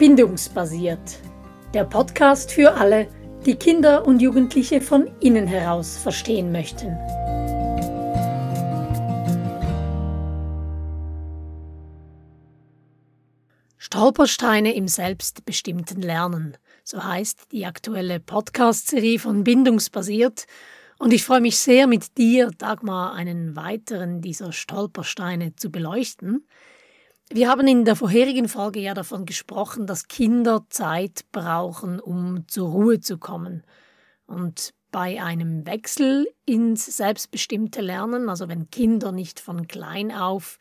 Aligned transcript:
Bindungsbasiert. 0.00 1.18
Der 1.74 1.84
Podcast 1.84 2.50
für 2.52 2.72
alle, 2.72 3.06
die 3.44 3.54
Kinder 3.56 4.06
und 4.06 4.22
Jugendliche 4.22 4.80
von 4.80 5.10
innen 5.20 5.46
heraus 5.46 5.98
verstehen 5.98 6.50
möchten. 6.50 6.96
Stolpersteine 13.76 14.74
im 14.74 14.88
selbstbestimmten 14.88 16.00
Lernen. 16.00 16.56
So 16.82 17.04
heißt 17.04 17.52
die 17.52 17.66
aktuelle 17.66 18.20
Podcast-Serie 18.20 19.18
von 19.18 19.44
Bindungsbasiert. 19.44 20.46
Und 20.98 21.12
ich 21.12 21.24
freue 21.24 21.42
mich 21.42 21.58
sehr, 21.58 21.86
mit 21.86 22.16
dir, 22.16 22.50
Dagmar, 22.56 23.12
einen 23.12 23.54
weiteren 23.54 24.22
dieser 24.22 24.52
Stolpersteine 24.52 25.56
zu 25.56 25.70
beleuchten. 25.70 26.46
Wir 27.32 27.48
haben 27.48 27.68
in 27.68 27.84
der 27.84 27.94
vorherigen 27.94 28.48
Folge 28.48 28.80
ja 28.80 28.92
davon 28.92 29.24
gesprochen, 29.24 29.86
dass 29.86 30.08
Kinder 30.08 30.66
Zeit 30.68 31.26
brauchen, 31.30 32.00
um 32.00 32.48
zur 32.48 32.70
Ruhe 32.70 32.98
zu 32.98 33.18
kommen. 33.18 33.62
Und 34.26 34.74
bei 34.90 35.22
einem 35.22 35.64
Wechsel 35.64 36.26
ins 36.44 36.86
selbstbestimmte 36.96 37.82
Lernen, 37.82 38.28
also 38.28 38.48
wenn 38.48 38.68
Kinder 38.70 39.12
nicht 39.12 39.38
von 39.38 39.68
klein 39.68 40.10
auf 40.10 40.58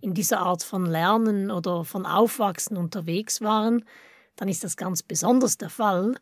in 0.00 0.12
dieser 0.12 0.40
Art 0.40 0.64
von 0.64 0.86
Lernen 0.86 1.52
oder 1.52 1.84
von 1.84 2.04
Aufwachsen 2.04 2.76
unterwegs 2.76 3.40
waren, 3.40 3.84
dann 4.34 4.48
ist 4.48 4.64
das 4.64 4.76
ganz 4.76 5.04
besonders 5.04 5.56
der 5.56 5.70
Fall. 5.70 6.16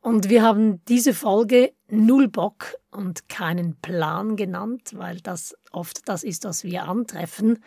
Und 0.00 0.28
wir 0.28 0.44
haben 0.44 0.84
diese 0.84 1.12
Folge 1.12 1.72
Null 1.88 2.28
Bock 2.28 2.76
und 2.92 3.28
keinen 3.28 3.74
Plan 3.80 4.36
genannt, 4.36 4.92
weil 4.94 5.20
das 5.20 5.56
oft 5.72 6.08
das 6.08 6.22
ist, 6.22 6.44
was 6.44 6.62
wir 6.62 6.84
antreffen. 6.84 7.58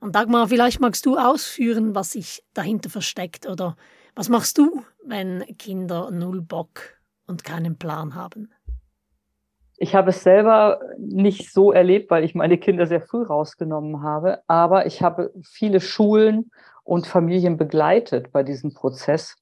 Und 0.00 0.14
Dagmar, 0.14 0.48
vielleicht 0.48 0.80
magst 0.80 1.06
du 1.06 1.16
ausführen, 1.16 1.94
was 1.94 2.12
sich 2.12 2.44
dahinter 2.54 2.88
versteckt 2.88 3.48
oder 3.48 3.76
was 4.14 4.28
machst 4.28 4.58
du, 4.58 4.82
wenn 5.04 5.44
Kinder 5.58 6.10
null 6.10 6.40
Bock 6.40 6.98
und 7.26 7.44
keinen 7.44 7.78
Plan 7.78 8.14
haben? 8.14 8.52
Ich 9.76 9.94
habe 9.94 10.10
es 10.10 10.22
selber 10.24 10.80
nicht 10.98 11.52
so 11.52 11.70
erlebt, 11.70 12.10
weil 12.10 12.24
ich 12.24 12.34
meine 12.34 12.58
Kinder 12.58 12.86
sehr 12.86 13.00
früh 13.00 13.22
rausgenommen 13.22 14.02
habe, 14.02 14.42
aber 14.48 14.86
ich 14.86 15.02
habe 15.02 15.32
viele 15.42 15.80
Schulen 15.80 16.50
und 16.82 17.06
Familien 17.06 17.56
begleitet 17.56 18.32
bei 18.32 18.42
diesem 18.42 18.74
Prozess. 18.74 19.36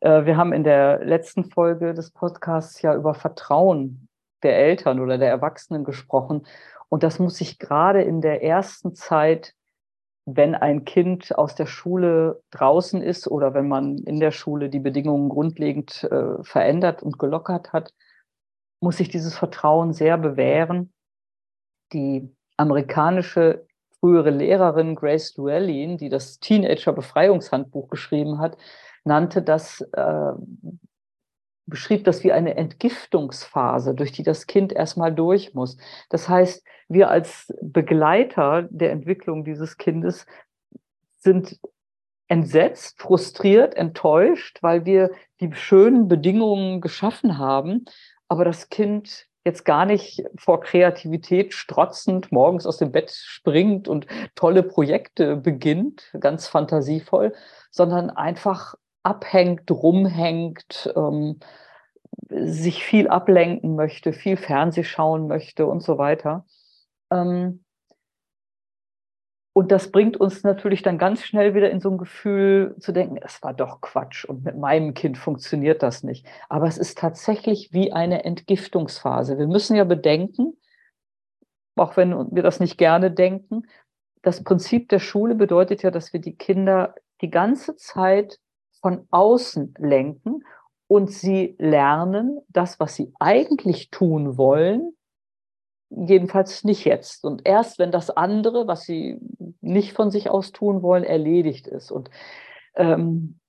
Äh, 0.00 0.24
wir 0.24 0.36
haben 0.36 0.52
in 0.52 0.62
der 0.62 1.04
letzten 1.04 1.44
Folge 1.50 1.94
des 1.94 2.12
Podcasts 2.12 2.80
ja 2.82 2.94
über 2.94 3.14
Vertrauen 3.14 4.08
der 4.42 4.56
Eltern 4.56 5.00
oder 5.00 5.18
der 5.18 5.30
Erwachsenen 5.30 5.82
gesprochen. 5.82 6.46
Und 6.88 7.02
das 7.02 7.18
muss 7.18 7.36
sich 7.36 7.58
gerade 7.58 8.02
in 8.02 8.20
der 8.20 8.44
ersten 8.44 8.94
Zeit 8.94 9.54
wenn 10.26 10.56
ein 10.56 10.84
Kind 10.84 11.38
aus 11.38 11.54
der 11.54 11.66
Schule 11.66 12.42
draußen 12.50 13.00
ist 13.00 13.28
oder 13.28 13.54
wenn 13.54 13.68
man 13.68 13.98
in 13.98 14.18
der 14.18 14.32
Schule 14.32 14.68
die 14.68 14.80
Bedingungen 14.80 15.28
grundlegend 15.28 16.02
äh, 16.04 16.42
verändert 16.42 17.02
und 17.02 17.18
gelockert 17.18 17.72
hat, 17.72 17.94
muss 18.80 18.96
sich 18.96 19.08
dieses 19.08 19.38
Vertrauen 19.38 19.92
sehr 19.92 20.18
bewähren. 20.18 20.92
Die 21.92 22.28
amerikanische 22.56 23.66
frühere 24.00 24.30
Lehrerin 24.30 24.96
Grace 24.96 25.36
Llewellyn, 25.36 25.96
die 25.96 26.08
das 26.08 26.40
Teenager-Befreiungshandbuch 26.40 27.88
geschrieben 27.88 28.38
hat, 28.40 28.58
nannte 29.04 29.42
das 29.42 29.80
äh, 29.92 30.32
beschrieb 31.66 32.04
das 32.04 32.24
wie 32.24 32.32
eine 32.32 32.56
Entgiftungsphase, 32.56 33.94
durch 33.94 34.12
die 34.12 34.22
das 34.22 34.46
Kind 34.46 34.72
erstmal 34.72 35.14
durch 35.14 35.54
muss. 35.54 35.76
Das 36.08 36.28
heißt, 36.28 36.64
wir 36.88 37.10
als 37.10 37.52
Begleiter 37.60 38.68
der 38.70 38.92
Entwicklung 38.92 39.44
dieses 39.44 39.76
Kindes 39.76 40.26
sind 41.18 41.58
entsetzt, 42.28 43.00
frustriert, 43.00 43.74
enttäuscht, 43.74 44.62
weil 44.62 44.84
wir 44.84 45.10
die 45.40 45.52
schönen 45.54 46.08
Bedingungen 46.08 46.80
geschaffen 46.80 47.38
haben, 47.38 47.84
aber 48.28 48.44
das 48.44 48.68
Kind 48.68 49.26
jetzt 49.44 49.64
gar 49.64 49.86
nicht 49.86 50.24
vor 50.36 50.60
Kreativität 50.60 51.54
strotzend 51.54 52.32
morgens 52.32 52.66
aus 52.66 52.78
dem 52.78 52.90
Bett 52.90 53.12
springt 53.12 53.86
und 53.86 54.08
tolle 54.34 54.64
Projekte 54.64 55.36
beginnt, 55.36 56.12
ganz 56.18 56.48
fantasievoll, 56.48 57.32
sondern 57.70 58.10
einfach 58.10 58.74
abhängt, 59.06 59.70
rumhängt, 59.70 60.92
ähm, 60.96 61.38
sich 62.28 62.84
viel 62.84 63.08
ablenken 63.08 63.76
möchte, 63.76 64.12
viel 64.12 64.36
Fernseh 64.36 64.82
schauen 64.82 65.28
möchte 65.28 65.66
und 65.66 65.82
so 65.82 65.96
weiter. 65.96 66.44
Ähm, 67.10 67.64
und 69.52 69.72
das 69.72 69.90
bringt 69.90 70.18
uns 70.18 70.42
natürlich 70.42 70.82
dann 70.82 70.98
ganz 70.98 71.22
schnell 71.22 71.54
wieder 71.54 71.70
in 71.70 71.80
so 71.80 71.88
ein 71.88 71.98
Gefühl 71.98 72.76
zu 72.78 72.92
denken, 72.92 73.16
es 73.22 73.42
war 73.42 73.54
doch 73.54 73.80
Quatsch 73.80 74.24
und 74.24 74.44
mit 74.44 74.58
meinem 74.58 74.92
Kind 74.92 75.16
funktioniert 75.16 75.82
das 75.82 76.02
nicht. 76.02 76.26
Aber 76.48 76.66
es 76.66 76.76
ist 76.76 76.98
tatsächlich 76.98 77.72
wie 77.72 77.92
eine 77.92 78.24
Entgiftungsphase. 78.24 79.38
Wir 79.38 79.46
müssen 79.46 79.76
ja 79.76 79.84
bedenken, 79.84 80.58
auch 81.76 81.96
wenn 81.96 82.34
wir 82.34 82.42
das 82.42 82.60
nicht 82.60 82.76
gerne 82.76 83.10
denken, 83.10 83.62
das 84.22 84.42
Prinzip 84.42 84.88
der 84.88 84.98
Schule 84.98 85.36
bedeutet 85.36 85.82
ja, 85.82 85.90
dass 85.90 86.12
wir 86.12 86.20
die 86.20 86.36
Kinder 86.36 86.94
die 87.20 87.30
ganze 87.30 87.76
Zeit 87.76 88.40
von 88.86 89.08
außen 89.10 89.74
lenken 89.78 90.44
und 90.86 91.10
sie 91.10 91.56
lernen, 91.58 92.38
das, 92.46 92.78
was 92.78 92.94
sie 92.94 93.12
eigentlich 93.18 93.90
tun 93.90 94.38
wollen, 94.38 94.92
jedenfalls 95.90 96.62
nicht 96.62 96.84
jetzt. 96.84 97.24
Und 97.24 97.42
erst 97.44 97.80
wenn 97.80 97.90
das 97.90 98.10
andere, 98.10 98.68
was 98.68 98.82
sie 98.82 99.18
nicht 99.60 99.92
von 99.92 100.12
sich 100.12 100.30
aus 100.30 100.52
tun 100.52 100.82
wollen, 100.82 101.02
erledigt 101.02 101.66
ist. 101.66 101.90
Und 101.90 102.10
ähm, 102.76 103.40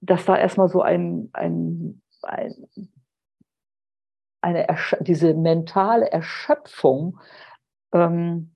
dass 0.00 0.26
da 0.26 0.38
erstmal 0.38 0.68
so 0.68 0.80
ein, 0.80 1.30
ein, 1.32 2.00
ein 2.22 2.68
eine 4.42 4.68
diese 5.00 5.34
mentale 5.34 6.08
Erschöpfung 6.08 7.18
ähm, 7.92 8.54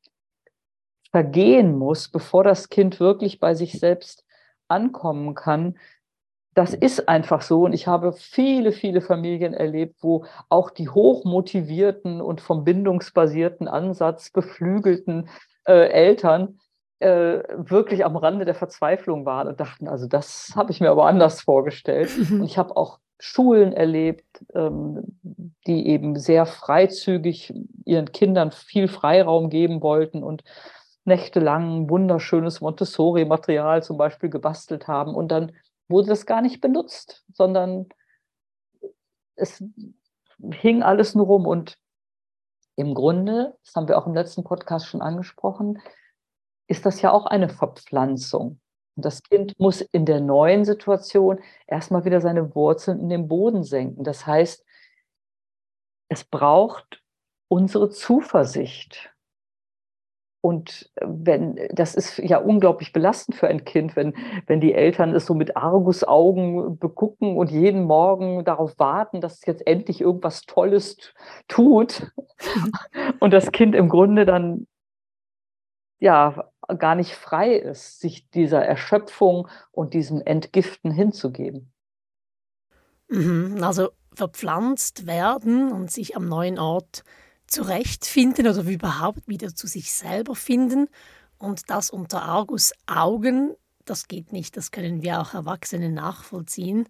vergehen 1.11 1.77
muss, 1.77 2.09
bevor 2.09 2.45
das 2.45 2.69
Kind 2.69 3.01
wirklich 3.01 3.41
bei 3.41 3.57
sich 3.57 3.81
selbst 3.81 4.25
ankommen 4.69 5.35
kann, 5.35 5.77
das 6.57 6.73
ist 6.73 7.07
einfach 7.07 7.43
so. 7.43 7.65
Und 7.65 7.75
ich 7.75 7.87
habe 7.87 8.15
viele, 8.15 8.73
viele 8.73 9.03
Familien 9.03 9.53
erlebt, 9.53 9.99
wo 10.01 10.25
auch 10.49 10.71
die 10.71 10.89
hochmotivierten 10.89 12.23
und 12.23 12.41
vom 12.41 12.65
bindungsbasierten 12.65 13.69
Ansatz 13.69 14.31
beflügelten 14.31 15.29
äh, 15.67 15.91
Eltern 15.91 16.59
äh, 16.99 17.43
wirklich 17.55 18.07
am 18.07 18.17
Rande 18.17 18.47
der 18.47 18.55
Verzweiflung 18.55 19.27
waren 19.27 19.49
und 19.49 19.61
dachten, 19.61 19.87
also 19.87 20.07
das 20.07 20.55
habe 20.57 20.73
ich 20.73 20.81
mir 20.81 20.91
aber 20.91 21.05
anders 21.05 21.43
vorgestellt. 21.43 22.11
Und 22.31 22.45
ich 22.45 22.57
habe 22.57 22.75
auch 22.75 23.01
Schulen 23.19 23.75
erlebt, 23.75 24.25
ähm, 24.55 25.19
die 25.67 25.89
eben 25.89 26.17
sehr 26.17 26.47
freizügig 26.47 27.53
ihren 27.85 28.13
Kindern 28.13 28.51
viel 28.51 28.89
Freiraum 28.89 29.51
geben 29.51 29.83
wollten 29.83 30.23
und 30.23 30.43
nächtelang 31.05 31.89
wunderschönes 31.89 32.61
Montessori-Material 32.63 33.83
zum 33.83 33.97
Beispiel 33.99 34.31
gebastelt 34.31 34.89
haben 34.89 35.15
und 35.15 35.29
dann 35.29 35.53
wurde 35.89 36.09
das 36.09 36.27
gar 36.27 36.43
nicht 36.43 36.61
benutzt, 36.61 37.25
sondern 37.33 37.89
es 39.37 39.63
hing 40.53 40.83
alles 40.83 41.15
nur 41.15 41.27
rum. 41.27 41.47
Und 41.47 41.79
im 42.77 42.95
Grunde, 42.95 43.57
das 43.65 43.75
haben 43.75 43.89
wir 43.89 43.99
auch 43.99 44.07
im 44.07 44.15
letzten 44.15 44.45
Podcast 44.45 44.87
schon 44.87 45.03
angesprochen, 45.03 45.81
ist 46.69 46.85
das 46.85 47.01
ja 47.01 47.13
auch 47.13 47.27
eine 47.27 47.49
Verpflanzung. 47.49 48.61
Und 48.97 49.05
das 49.05 49.23
Kind 49.23 49.59
muss 49.59 49.83
in 49.83 50.07
der 50.07 50.21
neuen 50.21 50.65
Situation 50.65 51.39
erstmal 51.67 52.05
wieder 52.05 52.21
seine 52.21 52.55
Wurzeln 52.55 53.01
in 53.01 53.09
den 53.09 53.29
Boden 53.29 53.63
senken. 53.63 54.05
Das 54.05 54.27
heißt, 54.27 54.65
es 56.09 56.25
braucht 56.25 57.03
unsere 57.49 57.91
Zuversicht. 57.91 59.13
Und 60.41 60.91
wenn, 61.01 61.59
das 61.73 61.95
ist 61.95 62.19
ja 62.19 62.39
unglaublich 62.39 62.93
belastend 62.93 63.37
für 63.37 63.49
ein 63.49 63.65
Kind, 63.65 63.97
wenn, 63.97 64.15
wenn 64.47 64.61
die 64.61 64.75
Eltern 64.75 65.15
es 65.15 65.27
so 65.27 65.35
mit 65.35 65.57
Argusaugen 65.57 66.79
begucken 66.79 67.37
und 67.37 67.51
jeden 67.51 67.85
Morgen 67.85 68.45
darauf 68.45 68.79
warten, 68.79 69.21
dass 69.21 69.35
es 69.35 69.47
jetzt 69.47 69.67
endlich 69.67 70.01
irgendwas 70.01 70.43
Tolles 70.43 71.13
tut. 71.49 72.13
Und 73.21 73.33
das 73.33 73.51
Kind 73.51 73.75
im 73.75 73.89
Grunde 73.89 74.25
dann 74.25 74.67
ja 75.99 76.51
gar 76.79 76.95
nicht 76.95 77.15
frei 77.15 77.55
ist, 77.55 78.01
sich 78.01 78.29
dieser 78.31 78.65
Erschöpfung 78.65 79.49
und 79.73 79.95
diesem 79.95 80.21
Entgiften 80.21 80.91
hinzugeben. 80.91 81.73
Mhm, 83.09 83.63
also 83.63 83.91
verpflanzt 84.15 85.07
werden 85.07 85.73
und 85.73 85.91
sich 85.91 86.17
am 86.17 86.27
neuen 86.27 86.59
Ort 86.59 87.05
zurechtfinden 87.47 88.47
oder 88.47 88.63
überhaupt 88.63 89.29
wieder 89.29 89.55
zu 89.55 89.67
sich 89.67 89.93
selber 89.93 90.35
finden. 90.35 90.89
Und 91.39 91.71
das 91.71 91.91
unter 91.91 92.23
Argus 92.23 92.73
Augen, 92.87 93.55
das 93.85 94.09
geht 94.09 94.33
nicht, 94.33 94.57
das 94.57 94.71
können 94.71 95.03
wir 95.03 95.21
auch 95.21 95.35
Erwachsene 95.35 95.91
nachvollziehen. 95.91 96.89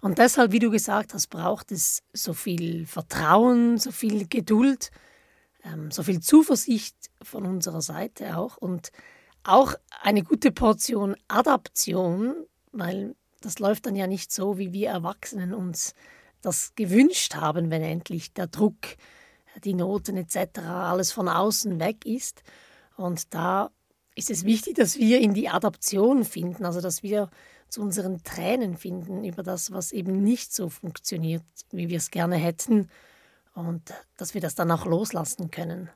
Und 0.00 0.18
deshalb, 0.18 0.52
wie 0.52 0.58
du 0.58 0.70
gesagt 0.70 1.14
hast, 1.14 1.28
braucht 1.28 1.72
es 1.72 2.02
so 2.12 2.34
viel 2.34 2.86
Vertrauen, 2.86 3.78
so 3.78 3.90
viel 3.90 4.26
Geduld, 4.26 4.90
ähm, 5.64 5.90
so 5.90 6.02
viel 6.02 6.20
Zuversicht 6.20 6.96
von 7.22 7.46
unserer 7.46 7.80
Seite 7.80 8.36
auch 8.36 8.56
und 8.56 8.90
auch 9.44 9.74
eine 10.02 10.22
gute 10.22 10.50
Portion 10.52 11.16
Adaption 11.28 12.46
weil 12.74 13.14
das 13.40 13.58
läuft 13.58 13.86
dann 13.86 13.96
ja 13.96 14.06
nicht 14.06 14.32
so, 14.32 14.58
wie 14.58 14.72
wir 14.72 14.90
Erwachsenen 14.90 15.54
uns 15.54 15.94
das 16.42 16.74
gewünscht 16.74 17.34
haben, 17.34 17.70
wenn 17.70 17.82
endlich 17.82 18.32
der 18.34 18.46
Druck, 18.46 18.96
die 19.62 19.74
Noten 19.74 20.16
etc. 20.16 20.58
alles 20.60 21.12
von 21.12 21.28
außen 21.28 21.78
weg 21.80 22.04
ist. 22.04 22.42
Und 22.96 23.34
da 23.34 23.70
ist 24.14 24.30
es 24.30 24.44
wichtig, 24.44 24.76
dass 24.76 24.98
wir 24.98 25.20
in 25.20 25.34
die 25.34 25.48
Adaption 25.48 26.24
finden, 26.24 26.64
also 26.64 26.80
dass 26.80 27.02
wir 27.02 27.30
zu 27.68 27.82
unseren 27.82 28.22
Tränen 28.22 28.76
finden 28.76 29.24
über 29.24 29.42
das, 29.42 29.72
was 29.72 29.92
eben 29.92 30.22
nicht 30.22 30.54
so 30.54 30.68
funktioniert, 30.68 31.42
wie 31.70 31.88
wir 31.88 31.96
es 31.96 32.10
gerne 32.10 32.36
hätten 32.36 32.88
und 33.54 33.92
dass 34.16 34.34
wir 34.34 34.40
das 34.40 34.54
dann 34.54 34.70
auch 34.70 34.86
loslassen 34.86 35.50
können. 35.50 35.90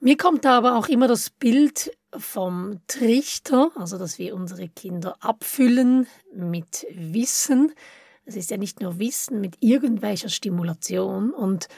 Mir 0.00 0.16
kommt 0.16 0.44
da 0.44 0.58
aber 0.58 0.76
auch 0.76 0.88
immer 0.88 1.06
das 1.06 1.30
Bild 1.30 1.96
vom 2.16 2.80
Trichter, 2.88 3.70
also 3.76 3.98
dass 3.98 4.18
wir 4.18 4.34
unsere 4.34 4.68
Kinder 4.68 5.16
abfüllen 5.20 6.06
mit 6.34 6.86
Wissen. 6.90 7.72
Es 8.24 8.34
ist 8.34 8.50
ja 8.50 8.56
nicht 8.56 8.80
nur 8.80 8.98
Wissen 8.98 9.40
mit 9.40 9.56
irgendwelcher 9.60 10.28
Stimulation. 10.28 11.30
Und 11.30 11.68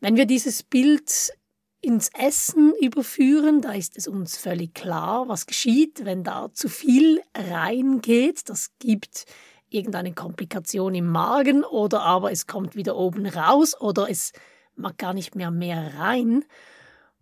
wenn 0.00 0.16
wir 0.16 0.26
dieses 0.26 0.62
Bild 0.62 1.32
ins 1.80 2.10
Essen 2.18 2.72
überführen, 2.80 3.60
da 3.60 3.72
ist 3.72 3.96
es 3.96 4.08
uns 4.08 4.36
völlig 4.36 4.74
klar, 4.74 5.28
was 5.28 5.46
geschieht, 5.46 6.04
wenn 6.04 6.24
da 6.24 6.50
zu 6.52 6.68
viel 6.68 7.20
reingeht. 7.36 8.48
Das 8.48 8.70
gibt 8.78 9.26
irgendeine 9.68 10.14
Komplikation 10.14 10.94
im 10.94 11.06
Magen 11.06 11.64
oder 11.64 12.02
aber 12.02 12.32
es 12.32 12.46
kommt 12.46 12.74
wieder 12.74 12.96
oben 12.96 13.26
raus 13.26 13.78
oder 13.78 14.08
es 14.08 14.32
mag 14.76 14.96
gar 14.98 15.12
nicht 15.12 15.34
mehr 15.34 15.50
mehr 15.50 15.98
rein. 15.98 16.44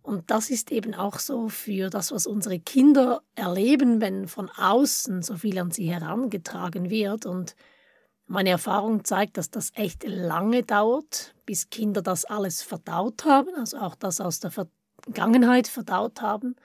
Und 0.01 0.31
das 0.31 0.49
ist 0.49 0.71
eben 0.71 0.93
auch 0.93 1.19
so 1.19 1.47
für 1.47 1.89
das, 1.89 2.11
was 2.11 2.27
unsere 2.27 2.59
Kinder 2.59 3.21
erleben, 3.35 4.01
wenn 4.01 4.27
von 4.27 4.49
außen 4.49 5.21
so 5.23 5.37
viel 5.37 5.57
an 5.57 5.71
sie 5.71 5.89
herangetragen 5.91 6.89
wird. 6.89 7.25
Und 7.25 7.55
meine 8.27 8.49
Erfahrung 8.49 9.03
zeigt, 9.03 9.37
dass 9.37 9.49
das 9.49 9.71
echt 9.75 10.03
lange 10.07 10.63
dauert, 10.63 11.35
bis 11.45 11.69
Kinder 11.69 12.01
das 12.01 12.25
alles 12.25 12.61
verdaut 12.61 13.25
haben, 13.25 13.49
also 13.55 13.77
auch 13.77 13.95
das 13.95 14.21
aus 14.21 14.39
der 14.39 14.51
Vergangenheit 14.51 15.67
verdaut 15.67 16.21
haben. 16.21 16.55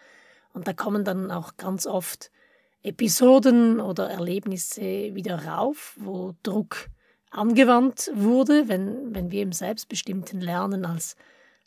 Und 0.53 0.69
da 0.69 0.73
kommen 0.73 1.05
dann 1.05 1.31
auch 1.31 1.57
ganz 1.57 1.87
oft 1.87 2.31
Episoden 2.83 3.81
oder 3.81 4.09
Erlebnisse 4.09 4.81
wieder 5.15 5.45
rauf, 5.45 5.97
wo 5.99 6.35
Druck 6.43 6.89
angewandt 7.31 8.11
wurde, 8.15 8.69
wenn, 8.69 9.15
wenn 9.15 9.31
wir 9.31 9.43
im 9.43 9.53
selbstbestimmten 9.53 10.41
Lernen 10.41 10.85
als 10.85 11.17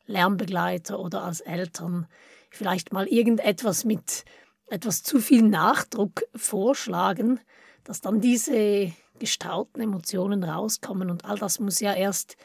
Lernbegleiter 0.08 1.00
oder 1.00 1.24
als 1.24 1.42
Eltern 1.42 2.08
vielleicht 2.50 2.92
mal 2.92 3.08
irgendetwas 3.08 3.86
mit 3.86 4.26
etwas 4.68 5.04
zu 5.04 5.20
viel 5.20 5.44
Nachdruck 5.44 6.24
vorschlagen, 6.34 7.40
dass 7.84 8.02
dann 8.02 8.22
diese 8.22 8.92
gestauten 9.22 9.80
Emotionen 9.80 10.44
rauskommen 10.44 11.12
und 11.12 11.26
all 11.26 11.38
das 11.38 11.60
muss 11.60 11.80
ja 11.80 11.94
erst 11.94 12.36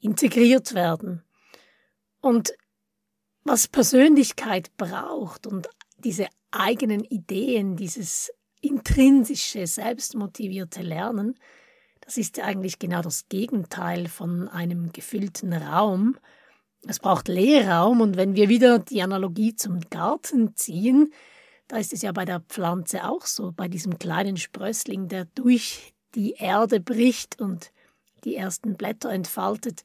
integriert 0.00 0.74
werden. 0.74 1.22
Und 2.20 2.54
was 3.44 3.68
Persönlichkeit 3.68 4.76
braucht 4.76 5.46
und 5.46 5.68
diese 5.98 6.26
eigenen 6.50 7.04
Ideen, 7.04 7.76
dieses 7.76 8.32
intrinsische, 8.60 9.66
selbstmotivierte 9.66 10.82
Lernen, 10.82 11.38
das 12.00 12.16
ist 12.18 12.36
ja 12.36 12.44
eigentlich 12.44 12.80
genau 12.80 13.00
das 13.00 13.28
Gegenteil 13.28 14.08
von 14.08 14.48
einem 14.48 14.92
gefüllten 14.92 15.52
Raum, 15.52 16.18
es 16.86 16.98
braucht 16.98 17.28
Leerraum 17.28 18.00
und 18.00 18.16
wenn 18.16 18.34
wir 18.34 18.48
wieder 18.48 18.78
die 18.78 19.02
Analogie 19.02 19.54
zum 19.54 19.80
Garten 19.88 20.54
ziehen, 20.56 21.12
da 21.68 21.78
ist 21.78 21.92
es 21.94 22.02
ja 22.02 22.12
bei 22.12 22.24
der 22.26 22.40
Pflanze 22.40 23.08
auch 23.08 23.24
so, 23.24 23.52
bei 23.52 23.68
diesem 23.68 23.98
kleinen 23.98 24.36
Sprössling, 24.36 25.08
der 25.08 25.24
durch 25.24 25.93
die 26.14 26.32
Erde 26.32 26.80
bricht 26.80 27.40
und 27.40 27.70
die 28.24 28.36
ersten 28.36 28.76
Blätter 28.76 29.10
entfaltet, 29.10 29.82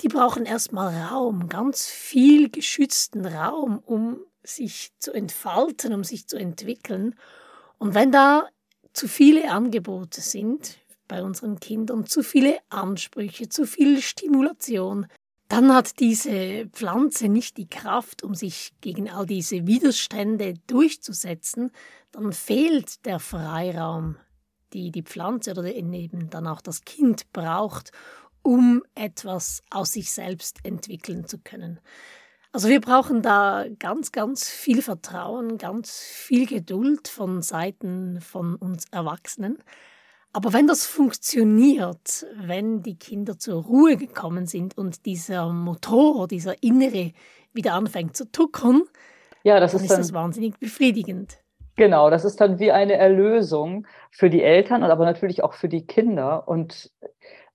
die 0.00 0.08
brauchen 0.08 0.44
erstmal 0.44 0.94
Raum, 0.94 1.48
ganz 1.48 1.86
viel 1.86 2.50
geschützten 2.50 3.26
Raum, 3.26 3.78
um 3.78 4.20
sich 4.42 4.92
zu 4.98 5.12
entfalten, 5.12 5.92
um 5.92 6.04
sich 6.04 6.26
zu 6.26 6.36
entwickeln. 6.36 7.14
Und 7.78 7.94
wenn 7.94 8.10
da 8.12 8.48
zu 8.92 9.08
viele 9.08 9.50
Angebote 9.50 10.20
sind 10.20 10.78
bei 11.08 11.22
unseren 11.22 11.60
Kindern, 11.60 12.06
zu 12.06 12.22
viele 12.22 12.58
Ansprüche, 12.70 13.48
zu 13.48 13.66
viel 13.66 14.00
Stimulation, 14.00 15.06
dann 15.48 15.72
hat 15.72 16.00
diese 16.00 16.66
Pflanze 16.72 17.28
nicht 17.28 17.56
die 17.58 17.68
Kraft, 17.68 18.22
um 18.22 18.34
sich 18.34 18.72
gegen 18.80 19.10
all 19.10 19.26
diese 19.26 19.66
Widerstände 19.66 20.54
durchzusetzen, 20.66 21.70
dann 22.12 22.32
fehlt 22.32 23.04
der 23.04 23.18
Freiraum, 23.18 24.16
die 24.72 24.90
die 24.90 25.02
Pflanze 25.02 25.52
oder 25.52 25.72
eben 25.74 26.30
dann 26.30 26.46
auch 26.46 26.60
das 26.60 26.82
Kind 26.82 27.32
braucht, 27.32 27.92
um 28.42 28.82
etwas 28.94 29.62
aus 29.70 29.92
sich 29.92 30.12
selbst 30.12 30.58
entwickeln 30.64 31.26
zu 31.26 31.38
können. 31.38 31.80
Also 32.52 32.68
wir 32.68 32.80
brauchen 32.80 33.20
da 33.20 33.66
ganz, 33.80 34.12
ganz 34.12 34.48
viel 34.48 34.80
Vertrauen, 34.80 35.58
ganz 35.58 35.98
viel 35.98 36.46
Geduld 36.46 37.08
von 37.08 37.42
Seiten 37.42 38.20
von 38.20 38.54
uns 38.54 38.84
Erwachsenen. 38.92 39.58
Aber 40.32 40.52
wenn 40.52 40.66
das 40.66 40.86
funktioniert, 40.86 42.26
wenn 42.36 42.82
die 42.82 42.96
Kinder 42.96 43.38
zur 43.38 43.62
Ruhe 43.62 43.96
gekommen 43.96 44.46
sind 44.46 44.78
und 44.78 45.04
dieser 45.06 45.52
Motor, 45.52 46.28
dieser 46.28 46.62
Innere 46.62 47.12
wieder 47.52 47.74
anfängt 47.74 48.16
zu 48.16 48.30
tuckern, 48.30 48.82
ja, 49.42 49.58
das 49.60 49.72
dann 49.72 49.82
ist, 49.82 49.90
dann, 49.90 50.00
ist 50.00 50.08
das 50.08 50.14
wahnsinnig 50.14 50.58
befriedigend. 50.58 51.38
Genau, 51.76 52.08
das 52.08 52.24
ist 52.24 52.40
dann 52.40 52.60
wie 52.60 52.70
eine 52.70 52.94
Erlösung 52.94 53.86
für 54.12 54.30
die 54.30 54.42
Eltern 54.42 54.84
und 54.84 54.90
aber 54.90 55.04
natürlich 55.04 55.42
auch 55.42 55.54
für 55.54 55.68
die 55.68 55.86
Kinder. 55.86 56.46
Und 56.46 56.92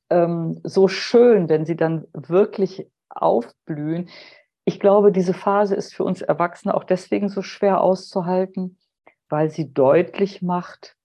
ähm, 0.09 0.59
so 0.63 0.87
schön, 0.89 1.47
wenn 1.47 1.65
sie 1.65 1.77
dann 1.77 2.05
wirklich 2.13 2.87
aufblühen. 3.09 4.09
Ich 4.65 4.79
glaube, 4.79 5.11
diese 5.11 5.33
Phase 5.33 5.75
ist 5.75 5.95
für 5.95 6.03
uns 6.03 6.21
Erwachsene 6.21 6.75
auch 6.75 6.83
deswegen 6.83 7.29
so 7.29 7.41
schwer 7.41 7.81
auszuhalten, 7.81 8.77
weil 9.29 9.49
sie 9.49 9.73
deutlich 9.73 10.41
macht, 10.41 10.97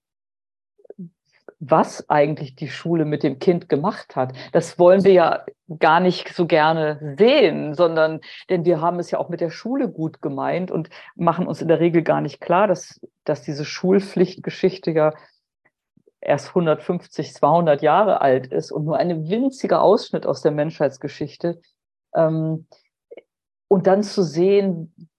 was 1.69 2.09
eigentlich 2.09 2.55
die 2.55 2.69
Schule 2.69 3.05
mit 3.05 3.23
dem 3.23 3.39
Kind 3.39 3.69
gemacht 3.69 4.15
hat. 4.15 4.33
Das 4.51 4.77
wollen 4.77 5.03
wir 5.03 5.13
ja 5.13 5.45
gar 5.79 5.99
nicht 5.99 6.33
so 6.33 6.45
gerne 6.45 7.15
sehen, 7.17 7.73
sondern 7.73 8.21
denn 8.49 8.65
wir 8.65 8.81
haben 8.81 8.99
es 8.99 9.11
ja 9.11 9.19
auch 9.19 9.29
mit 9.29 9.41
der 9.41 9.49
Schule 9.49 9.89
gut 9.89 10.21
gemeint 10.21 10.71
und 10.71 10.89
machen 11.15 11.47
uns 11.47 11.61
in 11.61 11.67
der 11.67 11.79
Regel 11.79 12.03
gar 12.03 12.21
nicht 12.21 12.39
klar, 12.39 12.67
dass, 12.67 13.01
dass 13.23 13.41
diese 13.41 13.65
Schulpflichtgeschichte 13.65 14.91
ja 14.91 15.13
erst 16.21 16.49
150, 16.49 17.33
200 17.33 17.81
Jahre 17.81 18.21
alt 18.21 18.47
ist 18.47 18.71
und 18.71 18.85
nur 18.85 18.97
ein 18.97 19.29
winziger 19.29 19.81
Ausschnitt 19.81 20.25
aus 20.25 20.41
der 20.41 20.51
Menschheitsgeschichte. 20.51 21.61
Ähm, 22.13 22.67
und 23.67 23.87
dann 23.87 24.03
zu 24.03 24.23
sehen, 24.23 25.09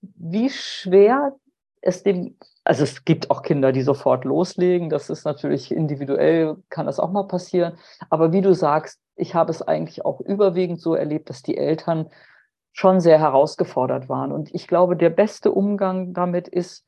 wie 0.00 0.50
schwer 0.50 1.34
es 1.80 2.02
dem 2.02 2.36
also 2.70 2.84
es 2.84 3.04
gibt 3.04 3.32
auch 3.32 3.42
Kinder, 3.42 3.72
die 3.72 3.82
sofort 3.82 4.24
loslegen. 4.24 4.90
Das 4.90 5.10
ist 5.10 5.24
natürlich 5.24 5.72
individuell, 5.72 6.56
kann 6.68 6.86
das 6.86 7.00
auch 7.00 7.10
mal 7.10 7.26
passieren. 7.26 7.76
Aber 8.10 8.32
wie 8.32 8.42
du 8.42 8.54
sagst, 8.54 9.00
ich 9.16 9.34
habe 9.34 9.50
es 9.50 9.60
eigentlich 9.60 10.04
auch 10.04 10.20
überwiegend 10.20 10.80
so 10.80 10.94
erlebt, 10.94 11.30
dass 11.30 11.42
die 11.42 11.56
Eltern 11.56 12.08
schon 12.70 13.00
sehr 13.00 13.18
herausgefordert 13.18 14.08
waren. 14.08 14.30
Und 14.30 14.54
ich 14.54 14.68
glaube, 14.68 14.96
der 14.96 15.10
beste 15.10 15.50
Umgang 15.50 16.14
damit 16.14 16.46
ist, 16.46 16.86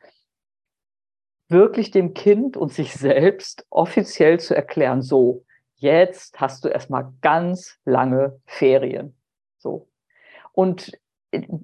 wirklich 1.49 1.91
dem 1.91 2.15
Kind 2.15 2.57
und 2.57 2.73
sich 2.73 2.95
selbst 2.95 3.67
offiziell 3.69 4.39
zu 4.39 4.55
erklären, 4.55 5.03
so, 5.03 5.45
jetzt 5.75 6.41
hast 6.41 6.65
du 6.65 6.69
erstmal 6.69 7.13
ganz 7.23 7.81
lange 7.85 8.41
Ferien. 8.47 9.17
So. 9.59 9.89
Und 10.53 10.93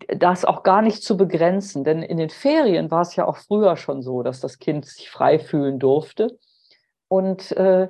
das 0.08 0.44
auch 0.44 0.62
gar 0.62 0.82
nicht 0.82 1.02
zu 1.02 1.16
begrenzen. 1.16 1.84
Denn 1.84 2.02
in 2.02 2.16
den 2.16 2.30
Ferien 2.30 2.90
war 2.90 3.02
es 3.02 3.16
ja 3.16 3.26
auch 3.26 3.36
früher 3.36 3.76
schon 3.76 4.02
so, 4.02 4.22
dass 4.22 4.40
das 4.40 4.58
Kind 4.58 4.86
sich 4.86 5.10
frei 5.10 5.38
fühlen 5.38 5.78
durfte. 5.78 6.38
Und 7.08 7.52
äh, 7.52 7.88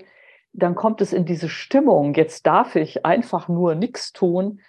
dann 0.53 0.75
kommt 0.75 1.01
es 1.01 1.13
in 1.13 1.25
diese 1.25 1.49
Stimmung, 1.49 2.15
jetzt 2.15 2.47
darf 2.47 2.75
ich 2.75 3.05
einfach 3.05 3.49
nur 3.49 3.75
nichts 3.75 4.13
tun, 4.13 4.61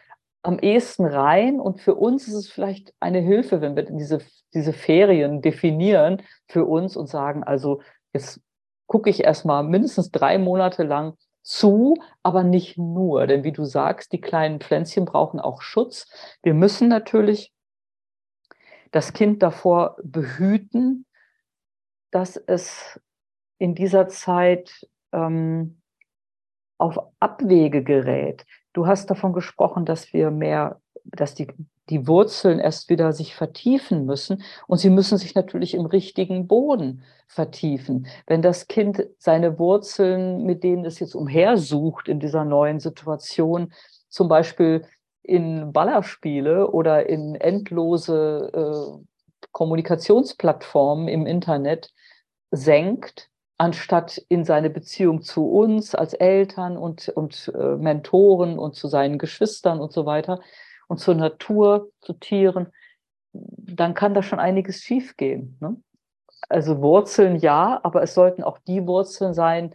am 0.44 0.60
ehesten 0.60 1.06
rein. 1.06 1.60
Und 1.60 1.82
für 1.82 1.96
uns 1.96 2.28
ist 2.28 2.36
es 2.36 2.50
vielleicht 2.50 2.94
eine 3.00 3.20
Hilfe, 3.20 3.62
wenn 3.62 3.76
wir 3.76 3.84
diese, 3.84 4.20
diese 4.54 4.74
Ferien 4.74 5.42
definieren 5.42 6.22
für 6.48 6.66
uns 6.66 6.96
und 6.96 7.08
sagen, 7.08 7.44
also 7.44 7.82
jetzt 8.14 8.42
gucke 8.88 9.10
ich 9.10 9.24
erstmal 9.24 9.64
mindestens 9.64 10.12
drei 10.12 10.38
Monate 10.38 10.84
lang 10.84 11.16
zu, 11.50 11.96
aber 12.22 12.44
nicht 12.44 12.78
nur. 12.78 13.26
Denn 13.26 13.44
wie 13.44 13.52
du 13.52 13.66
sagst, 13.66 14.14
die 14.14 14.22
kleinen 14.22 14.60
Pflänzchen 14.60 15.06
brauchen 15.06 15.40
auch 15.40 15.64
Schutz. 15.64 16.08
Wir 16.44 16.54
müssen 16.54 16.88
natürlich 16.88 17.52
das 18.92 19.14
Kind 19.14 19.42
davor 19.42 19.98
behüten, 20.04 21.06
dass 22.12 22.38
es 22.38 23.00
in 23.58 23.74
dieser 23.74 24.08
Zeit 24.10 24.88
ähm, 25.12 25.82
auf 26.78 27.00
Abwege 27.20 27.84
gerät. 27.84 28.46
Du 28.74 28.86
hast 28.86 29.10
davon 29.10 29.34
gesprochen, 29.34 29.86
dass 29.86 30.14
wir 30.14 30.30
mehr, 30.30 30.80
dass 31.04 31.34
die, 31.34 31.48
die 31.90 32.08
Wurzeln 32.08 32.60
erst 32.60 32.90
wieder 32.90 33.14
sich 33.14 33.36
vertiefen 33.36 34.06
müssen 34.06 34.44
und 34.68 34.78
sie 34.78 34.90
müssen 34.90 35.18
sich 35.18 35.36
natürlich 35.36 35.74
im 35.74 35.86
richtigen 35.86 36.48
Boden 36.48 37.04
vertiefen. 37.28 38.08
Wenn 38.28 38.42
das 38.42 38.68
Kind 38.68 39.08
seine 39.18 39.60
Wurzeln, 39.60 40.44
mit 40.44 40.64
denen 40.64 40.86
es 40.86 41.00
jetzt 41.00 41.16
umhersucht 41.16 42.08
in 42.08 42.20
dieser 42.20 42.46
neuen 42.46 42.80
Situation, 42.80 43.74
zum 44.08 44.28
Beispiel 44.28 44.86
in 45.24 45.74
Ballerspiele 45.74 46.72
oder 46.72 47.08
in 47.10 47.36
endlose 47.36 48.52
äh, 48.54 49.06
Kommunikationsplattformen 49.52 51.08
im 51.08 51.26
Internet 51.26 51.92
senkt, 52.52 53.30
anstatt 53.58 54.18
in 54.30 54.46
seine 54.46 54.70
Beziehung 54.70 55.22
zu 55.22 55.46
uns 55.46 55.94
als 55.94 56.14
Eltern 56.14 56.78
und, 56.78 57.10
und 57.10 57.52
äh, 57.54 57.76
Mentoren 57.76 58.58
und 58.58 58.76
zu 58.76 58.88
seinen 58.88 59.18
Geschwistern 59.18 59.80
und 59.80 59.92
so 59.92 60.06
weiter 60.06 60.40
und 60.90 60.98
zur 60.98 61.16
Natur, 61.16 61.92
zu 62.02 62.14
Tieren, 62.14 62.68
dann 63.32 63.94
kann 63.94 64.14
da 64.14 64.24
schon 64.24 64.40
einiges 64.40 64.82
schiefgehen. 64.82 65.56
Ne? 65.62 65.78
Also 66.50 66.82
Wurzeln 66.82 67.38
ja, 67.38 67.80
aber 67.84 68.02
es 68.02 68.16
sollten 68.16 68.44
auch 68.44 68.58
die 68.58 68.86
Wurzeln 68.86 69.34
sein, 69.34 69.74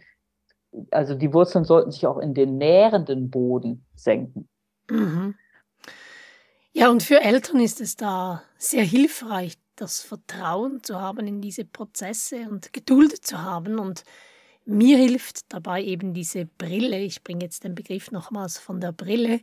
also 0.91 1.15
die 1.15 1.33
Wurzeln 1.33 1.63
sollten 1.63 1.91
sich 1.91 2.05
auch 2.05 2.17
in 2.17 2.33
den 2.33 2.57
nährenden 2.57 3.29
Boden 3.29 3.85
senken. 3.95 4.49
Mhm. 4.89 5.35
Ja, 6.73 6.89
und 6.89 7.01
für 7.01 7.21
Eltern 7.21 7.61
ist 7.61 7.79
es 7.79 7.95
da 7.95 8.43
sehr 8.57 8.83
hilfreich, 8.83 9.57
das 9.77 10.01
Vertrauen 10.01 10.83
zu 10.83 10.99
haben 10.99 11.25
in 11.25 11.39
diese 11.39 11.63
Prozesse 11.63 12.49
und 12.49 12.73
Geduld 12.73 13.25
zu 13.25 13.41
haben. 13.41 13.79
Und 13.79 14.03
mir 14.65 14.97
hilft 14.97 15.53
dabei 15.53 15.81
eben 15.81 16.13
diese 16.13 16.45
Brille, 16.45 16.99
ich 16.99 17.23
bringe 17.23 17.45
jetzt 17.45 17.63
den 17.63 17.75
Begriff 17.75 18.11
nochmals 18.11 18.57
von 18.57 18.81
der 18.81 18.91
Brille, 18.91 19.39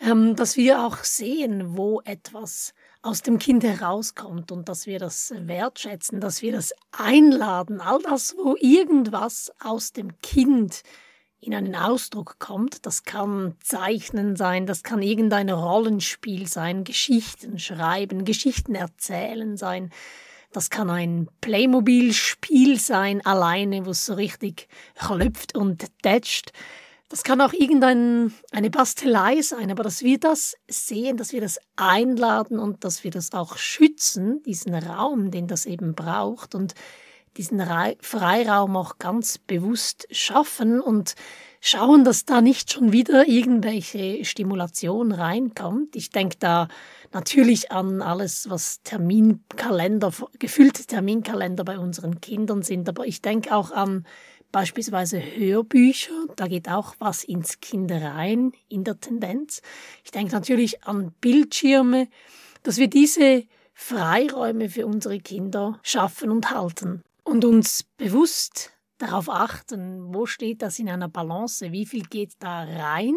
dass 0.00 0.56
wir 0.56 0.84
auch 0.84 0.98
sehen, 0.98 1.76
wo 1.76 2.00
etwas 2.02 2.74
aus 3.02 3.22
dem 3.22 3.38
Kind 3.38 3.64
herauskommt 3.64 4.50
und 4.50 4.68
dass 4.68 4.86
wir 4.86 4.98
das 4.98 5.32
wertschätzen, 5.36 6.20
dass 6.20 6.42
wir 6.42 6.52
das 6.52 6.72
einladen, 6.90 7.80
all 7.80 8.00
das, 8.00 8.34
wo 8.36 8.56
irgendwas 8.58 9.52
aus 9.60 9.92
dem 9.92 10.20
Kind 10.20 10.82
in 11.40 11.54
einen 11.54 11.76
Ausdruck 11.76 12.38
kommt. 12.38 12.86
Das 12.86 13.04
kann 13.04 13.54
Zeichnen 13.60 14.36
sein, 14.36 14.66
das 14.66 14.82
kann 14.82 15.02
irgendein 15.02 15.50
Rollenspiel 15.50 16.48
sein, 16.48 16.84
Geschichten 16.84 17.58
schreiben, 17.58 18.24
Geschichten 18.24 18.74
erzählen 18.74 19.56
sein. 19.56 19.90
Das 20.52 20.70
kann 20.70 20.88
ein 20.88 21.28
Playmobil-Spiel 21.40 22.78
sein, 22.78 23.24
alleine, 23.26 23.86
wo 23.86 23.90
es 23.90 24.06
so 24.06 24.14
richtig 24.14 24.68
klopft 24.94 25.56
und 25.56 25.86
tätscht. 26.02 26.52
Das 27.14 27.22
kann 27.22 27.40
auch 27.40 27.52
irgendeine 27.52 28.32
Bastelei 28.72 29.40
sein, 29.40 29.70
aber 29.70 29.84
dass 29.84 30.02
wir 30.02 30.18
das 30.18 30.56
sehen, 30.66 31.16
dass 31.16 31.32
wir 31.32 31.40
das 31.40 31.60
einladen 31.76 32.58
und 32.58 32.82
dass 32.82 33.04
wir 33.04 33.12
das 33.12 33.32
auch 33.32 33.56
schützen, 33.56 34.42
diesen 34.42 34.74
Raum, 34.74 35.30
den 35.30 35.46
das 35.46 35.64
eben 35.64 35.94
braucht 35.94 36.56
und 36.56 36.74
diesen 37.36 37.62
Freiraum 38.00 38.76
auch 38.76 38.98
ganz 38.98 39.38
bewusst 39.38 40.08
schaffen 40.10 40.80
und 40.80 41.14
schauen, 41.60 42.02
dass 42.02 42.24
da 42.24 42.40
nicht 42.40 42.72
schon 42.72 42.90
wieder 42.90 43.28
irgendwelche 43.28 44.24
Stimulation 44.24 45.12
reinkommt. 45.12 45.94
Ich 45.94 46.10
denke 46.10 46.38
da 46.40 46.66
natürlich 47.12 47.70
an 47.70 48.02
alles, 48.02 48.50
was 48.50 48.82
Terminkalender, 48.82 50.12
gefüllte 50.40 50.84
Terminkalender 50.84 51.62
bei 51.62 51.78
unseren 51.78 52.20
Kindern 52.20 52.62
sind, 52.62 52.88
aber 52.88 53.06
ich 53.06 53.22
denke 53.22 53.54
auch 53.54 53.70
an 53.70 54.04
beispielsweise 54.54 55.20
Hörbücher, 55.20 56.12
da 56.36 56.46
geht 56.46 56.68
auch 56.68 56.94
was 57.00 57.24
ins 57.24 57.58
Kind 57.58 57.90
rein 57.90 58.52
in 58.68 58.84
der 58.84 59.00
Tendenz. 59.00 59.62
Ich 60.04 60.12
denke 60.12 60.32
natürlich 60.32 60.84
an 60.84 61.12
Bildschirme, 61.20 62.06
dass 62.62 62.78
wir 62.78 62.86
diese 62.86 63.42
Freiräume 63.72 64.68
für 64.68 64.86
unsere 64.86 65.18
Kinder 65.18 65.80
schaffen 65.82 66.30
und 66.30 66.52
halten 66.52 67.02
und 67.24 67.44
uns 67.44 67.82
bewusst 67.96 68.70
darauf 68.98 69.28
achten, 69.28 70.14
wo 70.14 70.24
steht 70.24 70.62
das 70.62 70.78
in 70.78 70.88
einer 70.88 71.08
Balance, 71.08 71.72
wie 71.72 71.84
viel 71.84 72.04
geht 72.04 72.34
da 72.38 72.62
rein 72.62 73.16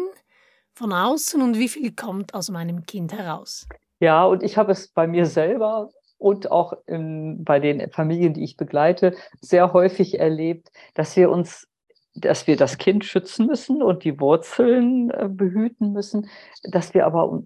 von 0.74 0.92
außen 0.92 1.40
und 1.40 1.56
wie 1.56 1.68
viel 1.68 1.94
kommt 1.94 2.34
aus 2.34 2.50
meinem 2.50 2.84
Kind 2.84 3.12
heraus. 3.12 3.68
Ja, 4.00 4.24
und 4.24 4.42
ich 4.42 4.56
habe 4.56 4.72
es 4.72 4.88
bei 4.88 5.06
mir 5.06 5.24
selber 5.24 5.88
und 6.18 6.50
auch 6.50 6.74
in, 6.86 7.44
bei 7.44 7.60
den 7.60 7.90
Familien, 7.90 8.34
die 8.34 8.44
ich 8.44 8.56
begleite, 8.56 9.14
sehr 9.40 9.72
häufig 9.72 10.18
erlebt, 10.18 10.70
dass 10.94 11.16
wir 11.16 11.30
uns, 11.30 11.68
dass 12.14 12.46
wir 12.46 12.56
das 12.56 12.78
Kind 12.78 13.04
schützen 13.04 13.46
müssen 13.46 13.82
und 13.82 14.04
die 14.04 14.20
Wurzeln 14.20 15.10
äh, 15.10 15.28
behüten 15.30 15.92
müssen, 15.92 16.28
dass 16.64 16.92
wir 16.92 17.06
aber 17.06 17.42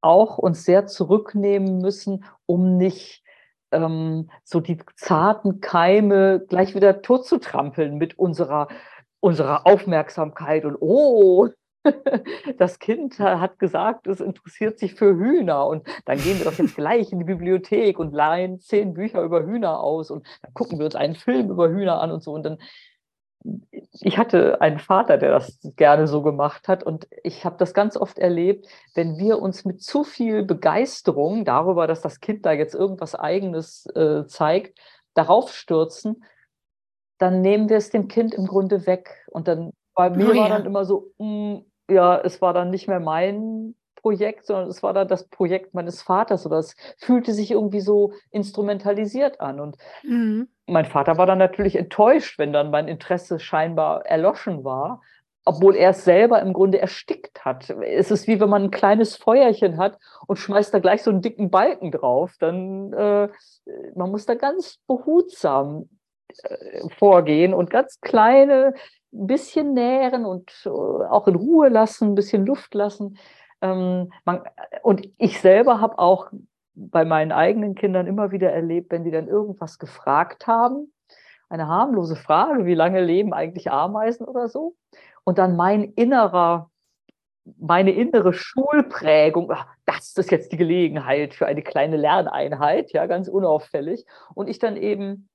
auch 0.00 0.38
uns 0.38 0.64
sehr 0.64 0.86
zurücknehmen 0.86 1.78
müssen, 1.78 2.24
um 2.46 2.76
nicht 2.76 3.24
ähm, 3.72 4.30
so 4.44 4.60
die 4.60 4.78
zarten 4.96 5.60
Keime 5.60 6.44
gleich 6.48 6.74
wieder 6.74 7.02
totzutrampeln 7.02 7.96
mit 7.96 8.18
unserer, 8.18 8.68
unserer 9.20 9.66
Aufmerksamkeit 9.66 10.64
und 10.64 10.76
oh, 10.80 11.48
das 12.58 12.78
Kind 12.78 13.18
hat 13.18 13.58
gesagt, 13.58 14.06
es 14.06 14.20
interessiert 14.20 14.78
sich 14.78 14.94
für 14.94 15.16
Hühner 15.16 15.66
und 15.66 15.86
dann 16.04 16.18
gehen 16.18 16.38
wir 16.38 16.44
doch 16.44 16.58
jetzt 16.58 16.76
gleich 16.76 17.12
in 17.12 17.18
die 17.18 17.24
Bibliothek 17.24 17.98
und 17.98 18.12
leihen 18.12 18.60
zehn 18.60 18.94
Bücher 18.94 19.22
über 19.22 19.44
Hühner 19.44 19.80
aus 19.80 20.10
und 20.10 20.26
dann 20.42 20.54
gucken 20.54 20.78
wir 20.78 20.86
uns 20.86 20.94
einen 20.94 21.14
Film 21.14 21.50
über 21.50 21.68
Hühner 21.68 22.00
an 22.00 22.10
und 22.10 22.22
so 22.22 22.32
und 22.32 22.44
dann 22.44 22.58
ich 23.92 24.18
hatte 24.18 24.60
einen 24.60 24.80
Vater, 24.80 25.16
der 25.16 25.30
das 25.30 25.58
gerne 25.76 26.08
so 26.08 26.22
gemacht 26.22 26.68
hat 26.68 26.82
und 26.82 27.06
ich 27.22 27.44
habe 27.44 27.56
das 27.56 27.72
ganz 27.72 27.96
oft 27.96 28.18
erlebt, 28.18 28.66
wenn 28.94 29.16
wir 29.16 29.40
uns 29.40 29.64
mit 29.64 29.82
zu 29.82 30.04
viel 30.04 30.42
Begeisterung 30.42 31.44
darüber, 31.44 31.86
dass 31.86 32.00
das 32.02 32.20
Kind 32.20 32.44
da 32.44 32.52
jetzt 32.52 32.74
irgendwas 32.74 33.14
Eigenes 33.14 33.86
äh, 33.94 34.26
zeigt, 34.26 34.78
darauf 35.14 35.52
stürzen, 35.52 36.24
dann 37.18 37.40
nehmen 37.40 37.68
wir 37.68 37.76
es 37.76 37.90
dem 37.90 38.08
Kind 38.08 38.34
im 38.34 38.46
Grunde 38.46 38.86
weg. 38.86 39.24
Und 39.30 39.48
dann 39.48 39.72
bei 39.94 40.10
mir 40.10 40.26
oh, 40.26 40.28
war 40.28 40.36
ja. 40.36 40.48
dann 40.48 40.66
immer 40.66 40.84
so, 40.84 41.12
mh, 41.18 41.26
mm, 41.26 41.64
ja, 41.88 42.20
es 42.20 42.40
war 42.40 42.52
dann 42.52 42.70
nicht 42.70 42.88
mehr 42.88 43.00
mein 43.00 43.74
Projekt, 43.96 44.46
sondern 44.46 44.68
es 44.68 44.82
war 44.82 44.92
dann 44.92 45.08
das 45.08 45.28
Projekt 45.28 45.74
meines 45.74 46.02
Vaters 46.02 46.46
oder 46.46 46.58
es 46.58 46.76
fühlte 46.98 47.32
sich 47.32 47.50
irgendwie 47.50 47.80
so 47.80 48.12
instrumentalisiert 48.30 49.40
an. 49.40 49.60
Und 49.60 49.76
mhm. 50.02 50.48
mein 50.66 50.84
Vater 50.84 51.18
war 51.18 51.26
dann 51.26 51.38
natürlich 51.38 51.76
enttäuscht, 51.76 52.38
wenn 52.38 52.52
dann 52.52 52.70
mein 52.70 52.88
Interesse 52.88 53.40
scheinbar 53.40 54.06
erloschen 54.06 54.64
war, 54.64 55.02
obwohl 55.44 55.76
er 55.76 55.90
es 55.90 56.04
selber 56.04 56.40
im 56.42 56.52
Grunde 56.52 56.78
erstickt 56.78 57.44
hat. 57.44 57.70
Es 57.70 58.10
ist 58.10 58.28
wie 58.28 58.38
wenn 58.38 58.50
man 58.50 58.64
ein 58.64 58.70
kleines 58.70 59.16
Feuerchen 59.16 59.78
hat 59.78 59.98
und 60.26 60.36
schmeißt 60.36 60.72
da 60.72 60.78
gleich 60.78 61.02
so 61.02 61.10
einen 61.10 61.22
dicken 61.22 61.50
Balken 61.50 61.90
drauf. 61.90 62.36
Dann 62.38 62.92
äh, 62.92 63.28
man 63.94 64.10
muss 64.10 64.26
da 64.26 64.34
ganz 64.34 64.78
behutsam 64.86 65.88
vorgehen 66.98 67.54
und 67.54 67.70
ganz 67.70 68.00
kleine 68.00 68.74
ein 69.12 69.26
bisschen 69.26 69.72
nähren 69.72 70.24
und 70.24 70.50
äh, 70.66 70.68
auch 70.68 71.26
in 71.28 71.34
Ruhe 71.34 71.68
lassen, 71.68 72.10
ein 72.10 72.14
bisschen 72.14 72.44
Luft 72.44 72.74
lassen. 72.74 73.16
Ähm, 73.60 74.10
und 74.82 75.08
ich 75.18 75.40
selber 75.40 75.80
habe 75.80 75.98
auch 75.98 76.30
bei 76.74 77.04
meinen 77.04 77.32
eigenen 77.32 77.74
Kindern 77.74 78.06
immer 78.06 78.30
wieder 78.30 78.52
erlebt, 78.52 78.92
wenn 78.92 79.04
die 79.04 79.10
dann 79.10 79.26
irgendwas 79.26 79.78
gefragt 79.78 80.46
haben, 80.46 80.92
eine 81.48 81.66
harmlose 81.66 82.14
Frage, 82.14 82.66
wie 82.66 82.74
lange 82.74 83.02
leben 83.02 83.32
eigentlich 83.32 83.70
Ameisen 83.70 84.26
oder 84.26 84.48
so, 84.48 84.76
und 85.24 85.38
dann 85.38 85.56
mein 85.56 85.84
innerer, 85.94 86.70
meine 87.58 87.92
innere 87.92 88.32
Schulprägung, 88.32 89.50
ach, 89.50 89.66
das 89.86 90.14
ist 90.16 90.30
jetzt 90.30 90.52
die 90.52 90.56
Gelegenheit 90.56 91.34
für 91.34 91.46
eine 91.46 91.62
kleine 91.62 91.96
Lerneinheit, 91.96 92.92
ja, 92.92 93.06
ganz 93.06 93.26
unauffällig, 93.26 94.04
und 94.34 94.48
ich 94.48 94.58
dann 94.58 94.76
eben 94.76 95.28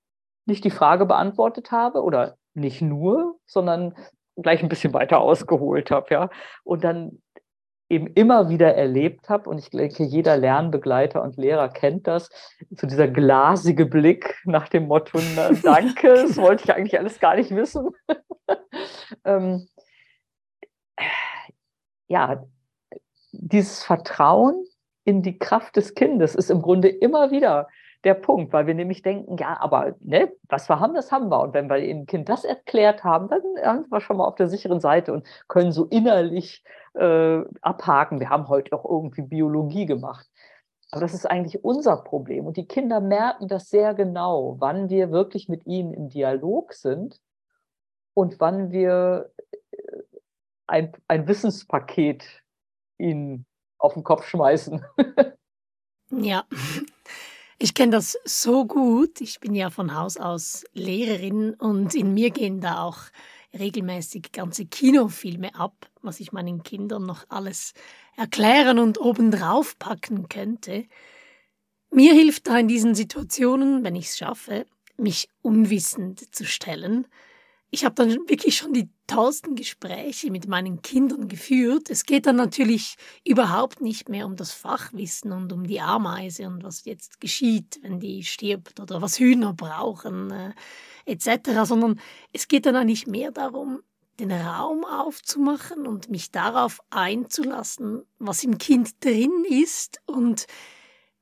nicht 0.45 0.63
die 0.63 0.71
Frage 0.71 1.05
beantwortet 1.05 1.71
habe 1.71 2.03
oder 2.03 2.37
nicht 2.53 2.81
nur, 2.81 3.39
sondern 3.45 3.95
gleich 4.35 4.61
ein 4.63 4.69
bisschen 4.69 4.93
weiter 4.93 5.19
ausgeholt 5.19 5.91
habe, 5.91 6.07
ja, 6.11 6.29
und 6.63 6.83
dann 6.83 7.21
eben 7.89 8.07
immer 8.07 8.49
wieder 8.49 8.75
erlebt 8.75 9.29
habe, 9.29 9.49
und 9.49 9.59
ich 9.59 9.69
denke, 9.69 10.03
jeder 10.03 10.37
Lernbegleiter 10.37 11.21
und 11.21 11.37
Lehrer 11.37 11.69
kennt 11.69 12.07
das, 12.07 12.29
so 12.71 12.87
dieser 12.87 13.07
glasige 13.07 13.85
Blick 13.85 14.35
nach 14.45 14.67
dem 14.69 14.87
Motto, 14.87 15.19
na, 15.35 15.51
danke, 15.63 16.13
das 16.13 16.37
wollte 16.37 16.63
ich 16.65 16.73
eigentlich 16.73 16.97
alles 16.97 17.19
gar 17.19 17.35
nicht 17.35 17.51
wissen. 17.51 17.89
ähm, 19.25 19.67
ja, 22.07 22.43
dieses 23.31 23.83
Vertrauen 23.83 24.65
in 25.05 25.21
die 25.21 25.37
Kraft 25.37 25.75
des 25.75 25.95
Kindes 25.95 26.35
ist 26.35 26.49
im 26.49 26.61
Grunde 26.61 26.87
immer 26.87 27.31
wieder 27.31 27.67
der 28.03 28.15
Punkt, 28.15 28.51
weil 28.51 28.67
wir 28.67 28.73
nämlich 28.73 29.01
denken, 29.01 29.37
ja, 29.37 29.57
aber 29.59 29.95
ne, 30.01 30.31
was 30.49 30.67
wir 30.69 30.79
haben, 30.79 30.93
das 30.93 31.11
haben 31.11 31.29
wir. 31.29 31.41
Und 31.41 31.53
wenn 31.53 31.69
wir 31.69 31.79
dem 31.79 32.05
Kind 32.05 32.27
das 32.27 32.43
erklärt 32.43 33.03
haben, 33.03 33.29
dann 33.29 33.41
sind 33.81 33.91
wir 33.91 34.01
schon 34.01 34.17
mal 34.17 34.25
auf 34.25 34.35
der 34.35 34.47
sicheren 34.47 34.79
Seite 34.79 35.13
und 35.13 35.25
können 35.47 35.71
so 35.71 35.85
innerlich 35.85 36.63
äh, 36.95 37.41
abhaken. 37.61 38.19
Wir 38.19 38.29
haben 38.29 38.49
heute 38.49 38.73
auch 38.73 38.83
irgendwie 38.83 39.21
Biologie 39.21 39.85
gemacht. 39.85 40.29
Aber 40.91 41.01
das 41.01 41.13
ist 41.13 41.25
eigentlich 41.25 41.63
unser 41.63 41.97
Problem. 41.97 42.45
Und 42.45 42.57
die 42.57 42.67
Kinder 42.67 42.99
merken 42.99 43.47
das 43.47 43.69
sehr 43.69 43.93
genau, 43.93 44.57
wann 44.59 44.89
wir 44.89 45.11
wirklich 45.11 45.49
mit 45.49 45.65
ihnen 45.65 45.93
im 45.93 46.09
Dialog 46.09 46.73
sind 46.73 47.19
und 48.13 48.39
wann 48.39 48.71
wir 48.71 49.31
äh, 49.71 49.77
ein, 50.67 50.91
ein 51.07 51.27
Wissenspaket 51.27 52.43
ihnen 52.97 53.45
auf 53.79 53.93
den 53.93 54.03
Kopf 54.03 54.25
schmeißen. 54.25 54.85
ja, 56.11 56.43
ich 57.63 57.73
kenne 57.73 57.93
das 57.93 58.17
so 58.25 58.65
gut. 58.65 59.21
Ich 59.21 59.39
bin 59.39 59.55
ja 59.55 59.69
von 59.69 59.95
Haus 59.95 60.17
aus 60.17 60.65
Lehrerin 60.73 61.53
und 61.53 61.95
in 61.95 62.13
mir 62.13 62.29
gehen 62.29 62.59
da 62.59 62.83
auch 62.83 62.97
regelmäßig 63.57 64.33
ganze 64.33 64.65
Kinofilme 64.65 65.55
ab, 65.55 65.89
was 66.01 66.19
ich 66.19 66.33
meinen 66.33 66.63
Kindern 66.63 67.05
noch 67.05 67.23
alles 67.29 67.73
erklären 68.17 68.79
und 68.79 68.99
obendrauf 68.99 69.79
packen 69.79 70.27
könnte. 70.27 70.87
Mir 71.89 72.13
hilft 72.13 72.47
da 72.47 72.57
in 72.57 72.67
diesen 72.67 72.95
Situationen, 72.95 73.85
wenn 73.85 73.95
ich 73.95 74.07
es 74.07 74.17
schaffe, 74.17 74.65
mich 74.97 75.29
unwissend 75.41 76.35
zu 76.35 76.43
stellen. 76.43 77.07
Ich 77.71 77.85
habe 77.85 77.95
dann 77.95 78.09
wirklich 78.27 78.57
schon 78.57 78.73
die 78.73 78.89
tollsten 79.07 79.55
Gespräche 79.55 80.31
mit 80.31 80.47
meinen 80.47 80.81
Kindern 80.81 81.27
geführt. 81.27 81.89
Es 81.89 82.05
geht 82.05 82.25
dann 82.25 82.37
natürlich 82.37 82.95
überhaupt 83.25 83.81
nicht 83.81 84.09
mehr 84.09 84.25
um 84.25 84.35
das 84.35 84.51
Fachwissen 84.51 85.31
und 85.31 85.51
um 85.51 85.67
die 85.67 85.81
Ameise 85.81 86.47
und 86.47 86.63
was 86.63 86.85
jetzt 86.85 87.19
geschieht, 87.19 87.79
wenn 87.81 87.99
die 87.99 88.23
stirbt 88.23 88.79
oder 88.79 89.01
was 89.01 89.19
Hühner 89.19 89.53
brauchen 89.53 90.31
äh, 90.31 90.53
etc., 91.05 91.63
sondern 91.63 91.99
es 92.31 92.47
geht 92.47 92.65
dann 92.65 92.75
eigentlich 92.75 93.07
mehr 93.07 93.31
darum, 93.31 93.81
den 94.19 94.31
Raum 94.31 94.85
aufzumachen 94.85 95.87
und 95.87 96.09
mich 96.09 96.31
darauf 96.31 96.79
einzulassen, 96.89 98.03
was 98.19 98.43
im 98.43 98.57
Kind 98.57 99.03
drin 99.03 99.45
ist 99.49 100.01
und 100.05 100.45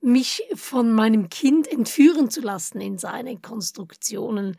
mich 0.02 0.44
von 0.56 0.92
meinem 0.92 1.30
Kind 1.30 1.68
entführen 1.68 2.30
zu 2.30 2.42
lassen 2.42 2.82
in 2.82 2.98
seine 2.98 3.38
Konstruktionen 3.38 4.58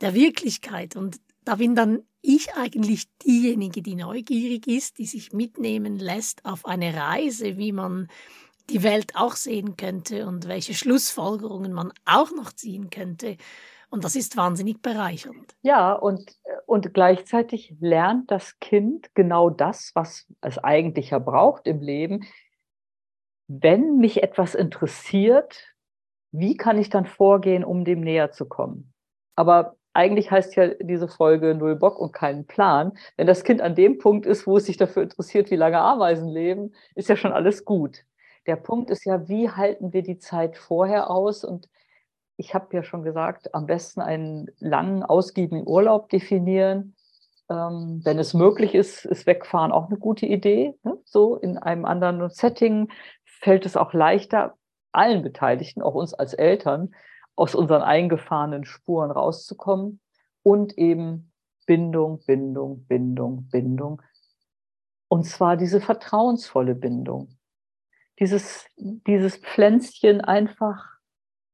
der 0.00 0.14
Wirklichkeit. 0.14 0.96
Und 0.96 1.20
da 1.44 1.56
bin 1.56 1.74
dann 1.74 2.02
ich 2.22 2.54
eigentlich 2.54 3.06
diejenige, 3.18 3.82
die 3.82 3.94
neugierig 3.94 4.66
ist, 4.66 4.98
die 4.98 5.06
sich 5.06 5.32
mitnehmen 5.32 5.96
lässt 5.96 6.44
auf 6.44 6.66
eine 6.66 6.94
Reise, 6.94 7.56
wie 7.56 7.72
man 7.72 8.08
die 8.68 8.82
Welt 8.82 9.12
auch 9.16 9.34
sehen 9.34 9.76
könnte 9.76 10.26
und 10.26 10.46
welche 10.46 10.74
Schlussfolgerungen 10.74 11.72
man 11.72 11.92
auch 12.04 12.30
noch 12.30 12.52
ziehen 12.52 12.90
könnte. 12.90 13.36
Und 13.90 14.04
das 14.04 14.14
ist 14.14 14.36
wahnsinnig 14.36 14.80
bereichernd. 14.80 15.56
Ja, 15.62 15.92
und, 15.92 16.36
und 16.66 16.94
gleichzeitig 16.94 17.74
lernt 17.80 18.30
das 18.30 18.58
Kind 18.60 19.12
genau 19.14 19.50
das, 19.50 19.90
was 19.94 20.26
es 20.40 20.58
eigentlich 20.58 21.10
ja 21.10 21.18
braucht 21.18 21.66
im 21.66 21.80
Leben. 21.80 22.24
Wenn 23.48 23.96
mich 23.96 24.22
etwas 24.22 24.54
interessiert, 24.54 25.74
wie 26.30 26.56
kann 26.56 26.78
ich 26.78 26.90
dann 26.90 27.06
vorgehen, 27.06 27.64
um 27.64 27.84
dem 27.84 28.00
näher 28.00 28.30
zu 28.30 28.46
kommen? 28.46 28.92
Aber 29.34 29.74
eigentlich 29.92 30.30
heißt 30.30 30.54
ja 30.56 30.68
diese 30.68 31.08
Folge 31.08 31.54
Null 31.54 31.76
Bock 31.76 31.98
und 31.98 32.12
keinen 32.12 32.46
Plan. 32.46 32.92
Wenn 33.16 33.26
das 33.26 33.44
Kind 33.44 33.60
an 33.60 33.74
dem 33.74 33.98
Punkt 33.98 34.26
ist, 34.26 34.46
wo 34.46 34.56
es 34.56 34.66
sich 34.66 34.76
dafür 34.76 35.02
interessiert, 35.02 35.50
wie 35.50 35.56
lange 35.56 35.80
Ameisen 35.80 36.28
leben, 36.28 36.72
ist 36.94 37.08
ja 37.08 37.16
schon 37.16 37.32
alles 37.32 37.64
gut. 37.64 38.04
Der 38.46 38.56
Punkt 38.56 38.90
ist 38.90 39.04
ja, 39.04 39.28
wie 39.28 39.50
halten 39.50 39.92
wir 39.92 40.02
die 40.02 40.18
Zeit 40.18 40.56
vorher 40.56 41.10
aus 41.10 41.44
und 41.44 41.68
ich 42.36 42.54
habe 42.54 42.74
ja 42.74 42.82
schon 42.82 43.02
gesagt, 43.02 43.54
am 43.54 43.66
besten 43.66 44.00
einen 44.00 44.50
langen, 44.58 45.02
ausgiebigen 45.02 45.66
Urlaub 45.66 46.08
definieren. 46.08 46.96
Ähm, 47.50 48.00
wenn 48.02 48.18
es 48.18 48.32
möglich 48.32 48.74
ist, 48.74 49.04
ist 49.04 49.26
Wegfahren 49.26 49.72
auch 49.72 49.88
eine 49.88 49.98
gute 49.98 50.24
Idee. 50.24 50.74
Ne? 50.82 50.96
So 51.04 51.36
in 51.36 51.58
einem 51.58 51.84
anderen 51.84 52.30
Setting 52.30 52.88
fällt 53.24 53.66
es 53.66 53.76
auch 53.76 53.92
leichter, 53.92 54.56
allen 54.92 55.22
Beteiligten, 55.22 55.82
auch 55.82 55.94
uns 55.94 56.14
als 56.14 56.32
Eltern, 56.32 56.94
aus 57.36 57.54
unseren 57.54 57.82
eingefahrenen 57.82 58.64
Spuren 58.64 59.10
rauszukommen 59.10 60.00
und 60.42 60.76
eben 60.78 61.32
Bindung, 61.66 62.22
Bindung, 62.26 62.84
Bindung, 62.86 63.48
Bindung. 63.48 64.02
Und 65.08 65.24
zwar 65.24 65.56
diese 65.56 65.80
vertrauensvolle 65.80 66.74
Bindung. 66.74 67.36
Dieses, 68.18 68.66
dieses 68.76 69.36
Pflänzchen 69.36 70.20
einfach 70.20 70.84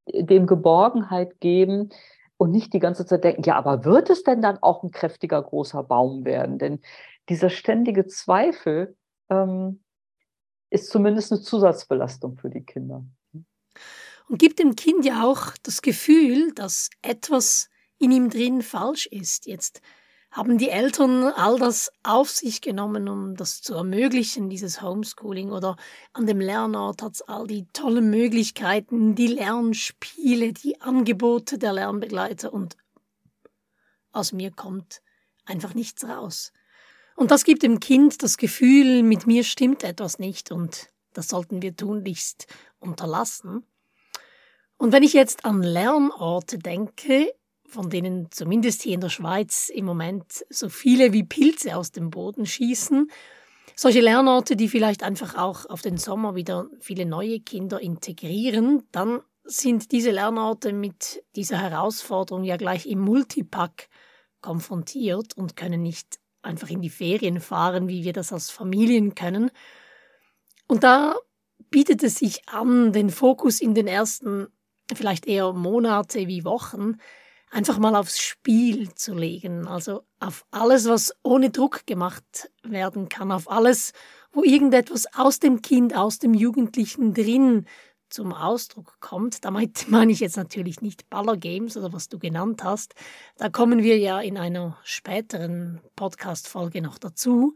dem 0.09 0.47
Geborgenheit 0.47 1.40
geben 1.40 1.90
und 2.37 2.50
nicht 2.50 2.73
die 2.73 2.78
ganze 2.78 3.06
Zeit 3.06 3.25
denken, 3.25 3.42
ja, 3.45 3.56
aber 3.56 3.85
wird 3.85 4.11
es 4.11 4.23
denn 4.23 4.42
dann 4.42 4.59
auch 4.62 4.83
ein 4.83 4.90
kräftiger 4.90 5.42
großer 5.42 5.83
Baum 5.83 6.24
werden? 6.24 6.59
Denn 6.59 6.81
dieser 7.29 7.50
ständige 7.50 8.07
Zweifel 8.07 8.96
ähm, 9.31 9.83
ist 10.70 10.90
zumindest 10.90 11.33
eine 11.33 11.40
Zusatzbelastung 11.40 12.37
für 12.37 12.50
die 12.50 12.64
Kinder. 12.64 13.05
Und 14.28 14.38
gibt 14.38 14.58
dem 14.58 14.74
Kind 14.74 15.04
ja 15.04 15.24
auch 15.24 15.52
das 15.62 15.82
Gefühl, 15.82 16.52
dass 16.54 16.90
etwas 17.02 17.68
in 17.98 18.10
ihm 18.10 18.30
drin 18.30 18.62
falsch 18.62 19.06
ist. 19.06 19.46
Jetzt 19.46 19.80
haben 20.30 20.58
die 20.58 20.68
Eltern 20.68 21.24
all 21.24 21.58
das 21.58 21.90
auf 22.02 22.28
sich 22.28 22.60
genommen, 22.60 23.08
um 23.08 23.36
das 23.36 23.62
zu 23.62 23.74
ermöglichen, 23.74 24.50
dieses 24.50 24.82
Homeschooling? 24.82 25.50
Oder 25.50 25.76
an 26.12 26.26
dem 26.26 26.40
Lernort 26.40 27.02
hat 27.02 27.14
es 27.14 27.22
all 27.22 27.46
die 27.46 27.66
tollen 27.72 28.10
Möglichkeiten, 28.10 29.14
die 29.14 29.28
Lernspiele, 29.28 30.52
die 30.52 30.80
Angebote 30.80 31.56
der 31.58 31.72
Lernbegleiter 31.72 32.52
und 32.52 32.76
aus 34.12 34.32
mir 34.32 34.50
kommt 34.50 35.02
einfach 35.44 35.74
nichts 35.74 36.04
raus. 36.04 36.52
Und 37.14 37.30
das 37.30 37.44
gibt 37.44 37.62
dem 37.62 37.80
Kind 37.80 38.22
das 38.22 38.36
Gefühl, 38.36 39.02
mit 39.02 39.26
mir 39.26 39.44
stimmt 39.44 39.84
etwas 39.84 40.18
nicht 40.18 40.50
und 40.50 40.88
das 41.14 41.28
sollten 41.28 41.62
wir 41.62 41.74
tunlichst 41.76 42.46
unterlassen. 42.78 43.64
Und 44.78 44.92
wenn 44.92 45.02
ich 45.02 45.12
jetzt 45.12 45.44
an 45.44 45.62
Lernorte 45.62 46.58
denke, 46.58 47.32
von 47.68 47.90
denen 47.90 48.30
zumindest 48.30 48.82
hier 48.82 48.94
in 48.94 49.00
der 49.00 49.08
Schweiz 49.08 49.68
im 49.68 49.84
Moment 49.84 50.44
so 50.50 50.68
viele 50.68 51.12
wie 51.12 51.24
Pilze 51.24 51.76
aus 51.76 51.92
dem 51.92 52.10
Boden 52.10 52.46
schießen. 52.46 53.10
Solche 53.74 54.00
Lernorte, 54.00 54.56
die 54.56 54.68
vielleicht 54.68 55.02
einfach 55.02 55.36
auch 55.36 55.66
auf 55.68 55.82
den 55.82 55.98
Sommer 55.98 56.34
wieder 56.34 56.68
viele 56.80 57.04
neue 57.04 57.40
Kinder 57.40 57.80
integrieren, 57.80 58.84
dann 58.92 59.20
sind 59.44 59.92
diese 59.92 60.10
Lernorte 60.10 60.72
mit 60.72 61.22
dieser 61.36 61.58
Herausforderung 61.58 62.44
ja 62.44 62.56
gleich 62.56 62.86
im 62.86 63.00
Multipack 63.00 63.88
konfrontiert 64.40 65.36
und 65.36 65.56
können 65.56 65.82
nicht 65.82 66.18
einfach 66.42 66.70
in 66.70 66.80
die 66.80 66.90
Ferien 66.90 67.40
fahren, 67.40 67.88
wie 67.88 68.04
wir 68.04 68.12
das 68.12 68.32
als 68.32 68.50
Familien 68.50 69.14
können. 69.14 69.50
Und 70.68 70.82
da 70.82 71.16
bietet 71.70 72.02
es 72.02 72.16
sich 72.16 72.48
an, 72.48 72.92
den 72.92 73.10
Fokus 73.10 73.60
in 73.60 73.74
den 73.74 73.86
ersten 73.86 74.48
vielleicht 74.94 75.27
eher 75.27 75.53
Monate 75.53 76.27
wie 76.29 76.44
Wochen 76.44 76.96
einfach 77.51 77.79
mal 77.79 77.94
aufs 77.94 78.20
Spiel 78.20 78.94
zu 78.94 79.14
legen, 79.14 79.66
also 79.66 80.03
auf 80.20 80.44
alles, 80.51 80.88
was 80.88 81.12
ohne 81.22 81.51
Druck 81.51 81.87
gemacht 81.87 82.51
werden 82.62 83.09
kann, 83.09 83.33
auf 83.33 83.51
alles, 83.51 83.92
wo 84.33 84.42
irgendetwas 84.42 85.07
aus 85.14 85.38
dem 85.38 85.62
Kind, 85.62 85.94
aus 85.96 86.18
dem 86.18 86.35
Jugendlichen 86.35 87.14
drin 87.14 87.66
zum 88.09 88.33
Ausdruck 88.33 88.96
kommt. 89.01 89.44
Damit 89.44 89.87
meine 89.88 90.12
ich 90.12 90.20
jetzt 90.20 90.37
natürlich 90.37 90.81
nicht 90.81 91.09
Ballergames 91.09 91.77
oder 91.77 91.92
was 91.92 92.09
du 92.09 92.18
genannt 92.18 92.62
hast. 92.62 92.94
Da 93.37 93.49
kommen 93.49 93.83
wir 93.83 93.99
ja 93.99 94.20
in 94.20 94.38
einer 94.38 94.79
späteren 94.85 95.81
Podcast-Folge 95.96 96.83
noch 96.83 96.99
dazu. 96.99 97.55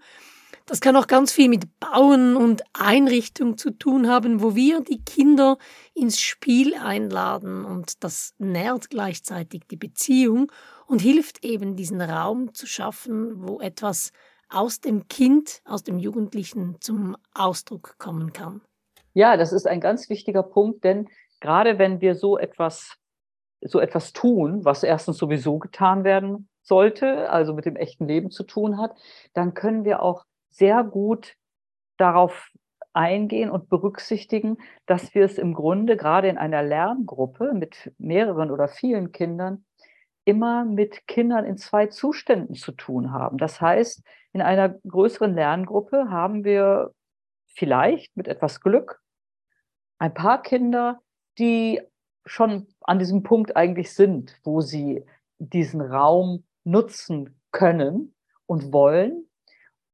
Das 0.66 0.80
kann 0.80 0.96
auch 0.96 1.06
ganz 1.06 1.32
viel 1.32 1.48
mit 1.48 1.80
Bauen 1.80 2.36
und 2.36 2.62
Einrichtung 2.72 3.58
zu 3.58 3.70
tun 3.70 4.08
haben, 4.08 4.42
wo 4.42 4.54
wir 4.54 4.80
die 4.80 5.02
Kinder 5.02 5.58
ins 5.94 6.20
Spiel 6.20 6.74
einladen 6.74 7.64
und 7.64 8.04
das 8.04 8.34
nährt 8.38 8.90
gleichzeitig 8.90 9.62
die 9.70 9.76
Beziehung 9.76 10.50
und 10.86 11.00
hilft 11.00 11.44
eben 11.44 11.76
diesen 11.76 12.00
Raum 12.00 12.54
zu 12.54 12.66
schaffen, 12.66 13.46
wo 13.46 13.60
etwas 13.60 14.12
aus 14.48 14.80
dem 14.80 15.08
Kind, 15.08 15.62
aus 15.64 15.82
dem 15.82 15.98
Jugendlichen 15.98 16.76
zum 16.80 17.16
Ausdruck 17.34 17.96
kommen 17.98 18.32
kann. 18.32 18.60
Ja, 19.14 19.36
das 19.36 19.52
ist 19.52 19.66
ein 19.66 19.80
ganz 19.80 20.08
wichtiger 20.08 20.42
Punkt, 20.42 20.84
denn 20.84 21.08
gerade 21.40 21.78
wenn 21.78 22.00
wir 22.00 22.14
so 22.14 22.38
etwas, 22.38 22.96
so 23.60 23.80
etwas 23.80 24.12
tun, 24.12 24.64
was 24.64 24.82
erstens 24.82 25.18
sowieso 25.18 25.58
getan 25.58 26.04
werden 26.04 26.48
sollte, 26.62 27.30
also 27.30 27.54
mit 27.54 27.64
dem 27.64 27.76
echten 27.76 28.06
Leben 28.06 28.30
zu 28.30 28.44
tun 28.44 28.78
hat, 28.78 28.94
dann 29.34 29.54
können 29.54 29.84
wir 29.84 30.02
auch 30.02 30.24
sehr 30.50 30.84
gut 30.84 31.36
darauf 31.96 32.50
eingehen 32.92 33.50
und 33.50 33.68
berücksichtigen, 33.68 34.58
dass 34.86 35.14
wir 35.14 35.24
es 35.24 35.38
im 35.38 35.54
Grunde 35.54 35.96
gerade 35.96 36.28
in 36.28 36.38
einer 36.38 36.62
Lerngruppe 36.62 37.52
mit 37.54 37.92
mehreren 37.98 38.50
oder 38.50 38.68
vielen 38.68 39.12
Kindern 39.12 39.64
immer 40.24 40.64
mit 40.64 41.06
Kindern 41.06 41.44
in 41.44 41.56
zwei 41.56 41.86
Zuständen 41.86 42.54
zu 42.54 42.72
tun 42.72 43.12
haben. 43.12 43.38
Das 43.38 43.60
heißt, 43.60 44.02
in 44.32 44.42
einer 44.42 44.68
größeren 44.68 45.34
Lerngruppe 45.34 46.10
haben 46.10 46.44
wir 46.44 46.92
vielleicht 47.46 48.16
mit 48.16 48.28
etwas 48.28 48.60
Glück 48.60 49.00
ein 49.98 50.14
paar 50.14 50.42
Kinder, 50.42 51.00
die 51.38 51.80
schon 52.26 52.66
an 52.82 52.98
diesem 52.98 53.22
Punkt 53.22 53.56
eigentlich 53.56 53.92
sind, 53.92 54.38
wo 54.44 54.60
sie 54.60 55.04
diesen 55.38 55.80
Raum 55.80 56.44
nutzen 56.64 57.40
können 57.50 58.14
und 58.46 58.72
wollen 58.72 59.29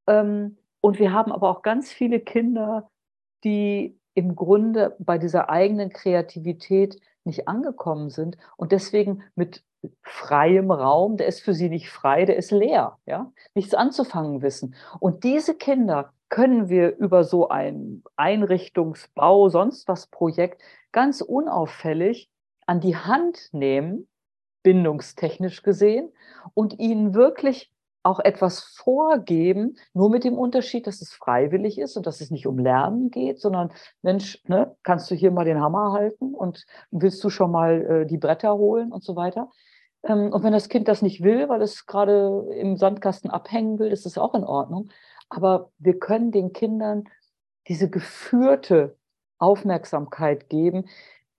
ähm, 0.07 0.59
und 0.81 0.99
wir 0.99 1.12
haben 1.12 1.33
aber 1.33 1.51
auch 1.51 1.62
ganz 1.62 1.92
viele 1.92 2.21
Kinder, 2.21 2.88
die 3.45 3.99
im 4.14 4.35
Grunde 4.35 4.97
bei 4.99 5.19
dieser 5.19 5.51
eigenen 5.51 5.90
Kreativität 5.90 7.01
nicht 7.25 7.49
angekommen 7.49 8.11
sind 8.11 8.37
und 8.57 8.73
deswegen 8.73 9.23
mit 9.35 9.62
freiem 10.03 10.71
Raum, 10.71 11.16
der 11.16 11.27
ist 11.27 11.40
für 11.40 11.55
sie 11.55 11.69
nicht 11.69 11.90
frei, 11.90 12.25
der 12.25 12.37
ist 12.37 12.51
leer, 12.51 12.99
ja, 13.07 13.33
nichts 13.55 13.75
anzufangen 13.75 14.42
wissen. 14.42 14.75
Und 15.01 15.25
diese 15.25 15.55
Kinder 15.55 16.12
können 16.29 16.69
wir 16.69 16.97
über 16.97 17.25
so 17.25 17.49
ein 17.49 18.03
Einrichtungsbau, 18.16 19.49
sonst 19.49 19.87
was 19.88 20.09
Projekt 20.09 20.62
ganz 20.92 21.21
unauffällig 21.21 22.31
an 22.66 22.81
die 22.81 22.97
Hand 22.97 23.51
nehmen, 23.53 24.09
bindungstechnisch 24.62 25.62
gesehen, 25.62 26.12
und 26.55 26.79
ihnen 26.79 27.14
wirklich 27.14 27.71
auch 28.07 28.21
etwas 28.21 28.61
vorgeben, 28.61 29.77
nur 29.92 30.11
mit 30.11 30.23
dem 30.23 30.38
Unterschied, 30.38 30.87
dass 30.87 31.03
es 31.03 31.12
freiwillig 31.12 31.79
ist 31.79 31.97
und 31.97 32.07
dass 32.07 32.21
es 32.21 32.31
nicht 32.31 32.47
um 32.47 32.59
Lernen 32.59 33.11
geht, 33.11 33.40
sondern 33.40 33.73
Mensch, 34.01 34.40
ne, 34.47 34.77
kannst 34.85 35.11
du 35.11 35.16
hier 35.16 35.33
mal 35.33 35.45
den 35.45 35.61
Hammer 35.61 35.92
halten 35.92 36.33
und 36.33 36.66
willst 36.92 37.23
du 37.25 37.31
schon 37.31 37.51
mal 37.51 37.83
äh, 37.83 38.07
die 38.07 38.16
Bretter 38.16 38.57
holen 38.57 38.92
und 38.92 39.03
so 39.03 39.16
weiter. 39.16 39.51
Ähm, 40.05 40.33
und 40.33 40.45
wenn 40.45 40.53
das 40.53 40.69
Kind 40.69 40.87
das 40.87 41.03
nicht 41.03 41.25
will, 41.25 41.49
weil 41.49 41.61
es 41.62 41.85
gerade 41.87 42.47
im 42.55 42.77
Sandkasten 42.77 43.29
abhängen 43.29 43.81
will, 43.81 43.90
ist 43.90 44.07
das 44.07 44.19
auch 44.19 44.35
in 44.35 44.45
Ordnung. 44.45 44.88
Aber 45.29 45.73
wir 45.79 45.99
können 45.99 46.31
den 46.31 46.53
Kindern 46.53 47.09
diese 47.66 47.90
geführte 47.90 48.97
Aufmerksamkeit 49.38 50.49
geben, 50.49 50.85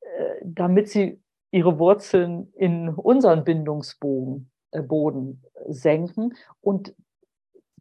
äh, 0.01 0.35
damit 0.43 0.89
sie 0.89 1.21
ihre 1.51 1.79
Wurzeln 1.79 2.51
in 2.55 2.89
unseren 2.89 3.45
Bindungsboden 3.45 4.51
äh, 4.51 4.56
Boden 4.83 5.43
senken 5.67 6.35
und 6.61 6.93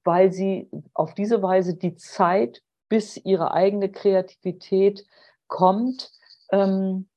weil 0.04 0.32
sie 0.32 0.70
auf 0.94 1.14
diese 1.14 1.42
Weise 1.42 1.74
die 1.74 1.96
Zeit, 1.96 2.62
bis 2.88 3.16
ihre 3.16 3.52
eigene 3.52 3.90
Kreativität 3.90 5.04
kommt, 5.48 6.12
ähm, 6.50 7.08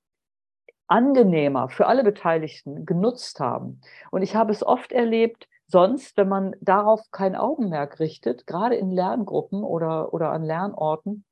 angenehmer 0.87 1.69
für 1.69 1.85
alle 1.85 2.03
Beteiligten 2.03 2.85
genutzt 2.85 3.39
haben. 3.39 3.81
Und 4.09 4.23
ich 4.23 4.35
habe 4.35 4.51
es 4.51 4.63
oft 4.63 4.91
erlebt, 4.91 5.47
sonst, 5.67 6.17
wenn 6.17 6.27
man 6.27 6.55
darauf 6.61 7.11
kein 7.11 7.35
Augenmerk 7.35 7.99
richtet, 7.99 8.47
gerade 8.47 8.75
in 8.75 8.91
Lerngruppen 8.91 9.63
oder, 9.63 10.13
oder 10.13 10.31
an 10.31 10.43
Lernorten 10.43 11.25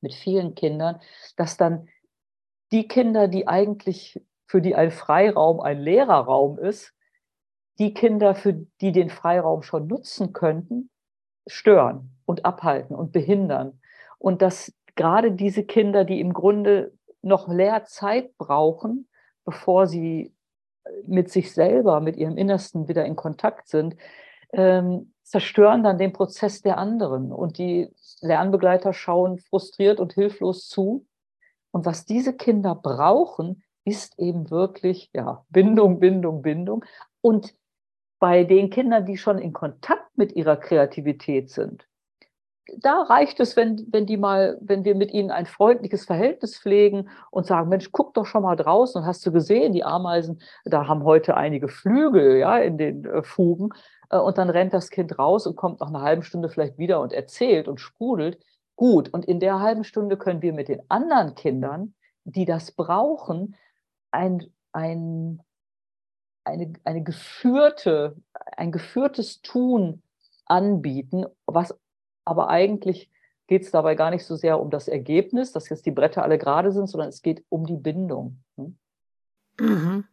mit 0.00 0.14
vielen 0.14 0.54
Kindern, 0.54 1.00
dass 1.36 1.56
dann 1.56 1.88
die 2.70 2.86
Kinder, 2.86 3.26
die 3.26 3.48
eigentlich 3.48 4.20
für 4.46 4.62
die 4.62 4.76
ein 4.76 4.92
Freiraum 4.92 5.60
ein 5.60 5.80
Lehrerraum 5.80 6.58
ist, 6.58 6.94
die 7.78 7.94
Kinder, 7.94 8.34
für 8.34 8.54
die 8.80 8.92
den 8.92 9.10
Freiraum 9.10 9.62
schon 9.62 9.86
nutzen 9.86 10.32
könnten, 10.32 10.90
stören 11.46 12.10
und 12.24 12.44
abhalten 12.44 12.96
und 12.96 13.12
behindern. 13.12 13.80
Und 14.18 14.42
dass 14.42 14.72
gerade 14.94 15.32
diese 15.32 15.64
Kinder, 15.64 16.04
die 16.04 16.20
im 16.20 16.32
Grunde 16.32 16.92
noch 17.22 17.48
Lehrzeit 17.48 18.36
brauchen, 18.38 19.08
bevor 19.44 19.86
sie 19.86 20.34
mit 21.06 21.30
sich 21.30 21.52
selber, 21.52 22.00
mit 22.00 22.16
ihrem 22.16 22.36
Innersten 22.36 22.88
wieder 22.88 23.04
in 23.04 23.16
Kontakt 23.16 23.68
sind, 23.68 23.96
ähm, 24.52 25.12
zerstören 25.22 25.82
dann 25.82 25.98
den 25.98 26.12
Prozess 26.12 26.62
der 26.62 26.78
anderen. 26.78 27.32
Und 27.32 27.58
die 27.58 27.92
Lernbegleiter 28.20 28.92
schauen 28.92 29.38
frustriert 29.38 30.00
und 30.00 30.12
hilflos 30.12 30.68
zu. 30.68 31.06
Und 31.72 31.84
was 31.84 32.06
diese 32.06 32.34
Kinder 32.34 32.74
brauchen, 32.74 33.62
ist 33.84 34.18
eben 34.18 34.50
wirklich 34.50 35.10
ja, 35.12 35.44
Bindung, 35.48 36.00
Bindung, 36.00 36.42
Bindung. 36.42 36.84
Und 37.20 37.54
bei 38.18 38.44
den 38.44 38.70
Kindern, 38.70 39.04
die 39.06 39.16
schon 39.16 39.38
in 39.38 39.52
Kontakt 39.52 40.16
mit 40.16 40.34
ihrer 40.34 40.56
Kreativität 40.56 41.50
sind, 41.50 41.86
da 42.78 43.02
reicht 43.02 43.38
es, 43.40 43.56
wenn, 43.56 43.86
wenn 43.90 44.06
die 44.06 44.16
mal, 44.16 44.58
wenn 44.60 44.84
wir 44.84 44.94
mit 44.94 45.12
ihnen 45.12 45.30
ein 45.30 45.46
freundliches 45.46 46.04
Verhältnis 46.04 46.58
pflegen 46.58 47.08
und 47.30 47.46
sagen, 47.46 47.68
Mensch, 47.68 47.92
guck 47.92 48.14
doch 48.14 48.26
schon 48.26 48.42
mal 48.42 48.56
draußen 48.56 49.00
und 49.00 49.06
hast 49.06 49.24
du 49.24 49.32
gesehen, 49.32 49.72
die 49.72 49.84
Ameisen, 49.84 50.40
da 50.64 50.88
haben 50.88 51.04
heute 51.04 51.36
einige 51.36 51.68
Flügel, 51.68 52.38
ja, 52.38 52.58
in 52.58 52.76
den 52.76 53.04
äh, 53.04 53.22
Fugen. 53.22 53.70
Äh, 54.10 54.18
und 54.18 54.38
dann 54.38 54.50
rennt 54.50 54.74
das 54.74 54.90
Kind 54.90 55.18
raus 55.18 55.46
und 55.46 55.56
kommt 55.56 55.80
nach 55.80 55.88
einer 55.88 56.02
halben 56.02 56.22
Stunde 56.22 56.48
vielleicht 56.48 56.78
wieder 56.78 57.00
und 57.00 57.12
erzählt 57.12 57.68
und 57.68 57.80
sprudelt. 57.80 58.42
Gut. 58.74 59.12
Und 59.14 59.24
in 59.24 59.40
der 59.40 59.60
halben 59.60 59.84
Stunde 59.84 60.16
können 60.16 60.42
wir 60.42 60.52
mit 60.52 60.68
den 60.68 60.80
anderen 60.88 61.34
Kindern, 61.34 61.94
die 62.24 62.44
das 62.44 62.72
brauchen, 62.72 63.54
ein, 64.10 64.44
ein 64.72 65.40
eine, 66.46 66.72
eine 66.84 67.02
geführte, 67.02 68.16
ein 68.56 68.72
geführtes 68.72 69.42
Tun 69.42 70.02
anbieten, 70.46 71.26
was 71.46 71.74
aber 72.24 72.48
eigentlich 72.48 73.10
geht 73.48 73.62
es 73.62 73.70
dabei 73.70 73.94
gar 73.94 74.10
nicht 74.10 74.24
so 74.24 74.36
sehr 74.36 74.60
um 74.60 74.70
das 74.70 74.88
Ergebnis, 74.88 75.52
dass 75.52 75.68
jetzt 75.68 75.86
die 75.86 75.92
Bretter 75.92 76.22
alle 76.22 76.38
gerade 76.38 76.72
sind, 76.72 76.88
sondern 76.88 77.08
es 77.08 77.22
geht 77.22 77.44
um 77.48 77.66
die 77.66 77.76
Bindung. 77.76 78.38
Hm? 78.56 78.78
Mhm. 79.60 80.04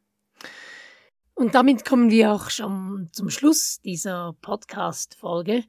Und 1.36 1.56
damit 1.56 1.86
kommen 1.86 2.12
wir 2.12 2.32
auch 2.32 2.50
schon 2.52 3.10
zum 3.12 3.30
Schluss 3.30 3.82
dieser 3.82 4.36
Podcast-Folge. 4.41 5.63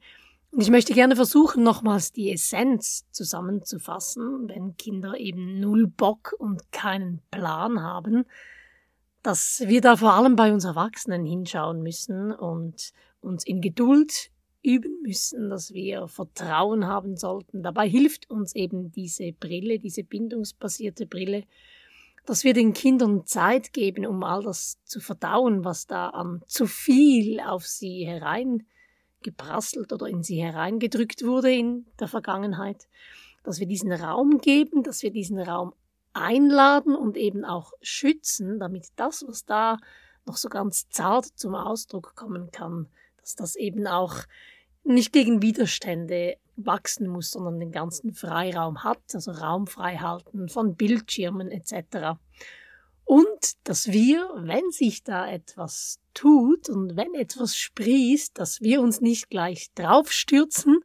Und 0.51 0.61
ich 0.61 0.69
möchte 0.69 0.93
gerne 0.93 1.15
versuchen, 1.15 1.63
nochmals 1.63 2.11
die 2.11 2.31
Essenz 2.31 3.05
zusammenzufassen, 3.11 4.47
wenn 4.47 4.77
Kinder 4.77 5.17
eben 5.17 5.59
null 5.59 5.87
Bock 5.87 6.35
und 6.37 6.71
keinen 6.71 7.21
Plan 7.31 7.81
haben 7.81 8.25
dass 9.25 9.63
wir 9.65 9.81
da 9.81 9.97
vor 9.97 10.13
allem 10.13 10.35
bei 10.35 10.53
uns 10.53 10.65
Erwachsenen 10.65 11.25
hinschauen 11.25 11.81
müssen 11.81 12.31
und 12.31 12.91
uns 13.21 13.43
in 13.43 13.59
Geduld 13.59 14.29
üben 14.61 15.01
müssen, 15.01 15.49
dass 15.49 15.73
wir 15.73 16.07
Vertrauen 16.07 16.85
haben 16.85 17.17
sollten. 17.17 17.63
Dabei 17.63 17.89
hilft 17.89 18.29
uns 18.29 18.53
eben 18.53 18.91
diese 18.91 19.31
Brille, 19.31 19.79
diese 19.79 20.03
bindungsbasierte 20.03 21.07
Brille, 21.07 21.43
dass 22.27 22.43
wir 22.43 22.53
den 22.53 22.73
Kindern 22.73 23.25
Zeit 23.25 23.73
geben, 23.73 24.05
um 24.05 24.23
all 24.23 24.43
das 24.43 24.77
zu 24.83 24.99
verdauen, 24.99 25.65
was 25.65 25.87
da 25.87 26.09
an 26.09 26.43
zu 26.45 26.67
viel 26.67 27.39
auf 27.39 27.65
sie 27.65 28.05
hereingeprasselt 28.05 29.91
oder 29.91 30.07
in 30.07 30.21
sie 30.21 30.43
hereingedrückt 30.43 31.25
wurde 31.25 31.51
in 31.51 31.87
der 31.99 32.07
Vergangenheit, 32.07 32.87
dass 33.43 33.59
wir 33.59 33.65
diesen 33.65 33.91
Raum 33.91 34.37
geben, 34.37 34.83
dass 34.83 35.01
wir 35.01 35.09
diesen 35.09 35.39
Raum 35.39 35.73
einladen 36.15 36.95
und 36.95 37.17
eben 37.17 37.45
auch 37.45 37.73
schützen, 37.81 38.59
damit 38.59 38.87
das, 38.95 39.25
was 39.27 39.45
da 39.45 39.77
noch 40.25 40.37
so 40.37 40.49
ganz 40.49 40.89
zart 40.89 41.25
zum 41.25 41.55
Ausdruck 41.55 42.15
kommen 42.15 42.51
kann, 42.51 42.87
dass 43.17 43.35
das 43.35 43.55
eben 43.55 43.85
auch 43.85 44.15
nicht 44.83 45.11
gegen 45.11 45.41
Widerstände 45.41 46.37
wachsen 46.55 47.07
muss, 47.07 47.31
sondern 47.31 47.59
den 47.59 47.71
ganzen 47.71 48.13
Freiraum 48.13 48.83
hat, 48.83 49.01
also 49.13 49.31
Raum 49.31 49.67
frei 49.67 49.97
halten 49.97 50.47
von 50.47 50.75
Bildschirmen 50.75 51.51
etc. 51.51 52.17
Und 53.03 53.67
dass 53.67 53.87
wir, 53.87 54.29
wenn 54.35 54.71
sich 54.71 55.03
da 55.03 55.29
etwas 55.29 55.99
tut 56.13 56.69
und 56.69 56.95
wenn 56.95 57.13
etwas 57.13 57.55
sprießt, 57.57 58.37
dass 58.39 58.61
wir 58.61 58.81
uns 58.81 59.01
nicht 59.01 59.29
gleich 59.29 59.71
draufstürzen 59.75 60.79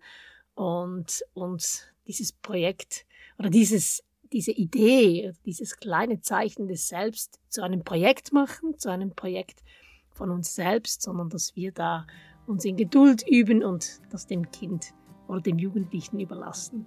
und 0.54 1.24
uns 1.34 1.84
dieses 2.06 2.32
Projekt 2.32 3.06
oder 3.38 3.48
dieses 3.48 4.02
diese 4.32 4.52
Idee, 4.52 5.32
dieses 5.44 5.76
kleine 5.76 6.20
Zeichen 6.20 6.68
des 6.68 6.88
Selbst 6.88 7.40
zu 7.48 7.62
einem 7.62 7.82
Projekt 7.84 8.32
machen, 8.32 8.78
zu 8.78 8.90
einem 8.90 9.10
Projekt 9.10 9.62
von 10.10 10.30
uns 10.30 10.54
selbst, 10.54 11.02
sondern 11.02 11.28
dass 11.30 11.56
wir 11.56 11.72
da 11.72 12.06
uns 12.46 12.64
in 12.64 12.76
Geduld 12.76 13.26
üben 13.28 13.64
und 13.64 14.00
das 14.10 14.26
dem 14.26 14.50
Kind 14.50 14.92
oder 15.28 15.40
dem 15.40 15.58
Jugendlichen 15.58 16.20
überlassen. 16.20 16.86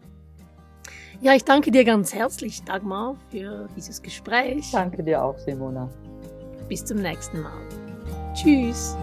Ja, 1.22 1.34
ich 1.34 1.46
danke 1.46 1.72
dir 1.72 1.86
ganz 1.86 2.14
herzlich, 2.14 2.64
Dagmar, 2.64 3.16
für 3.30 3.70
dieses 3.76 4.02
Gespräch. 4.02 4.72
Danke 4.72 5.04
dir 5.04 5.24
auch, 5.24 5.38
Simona. 5.38 5.90
Bis 6.68 6.84
zum 6.84 6.98
nächsten 6.98 7.42
Mal. 7.42 7.62
Tschüss. 8.34 8.98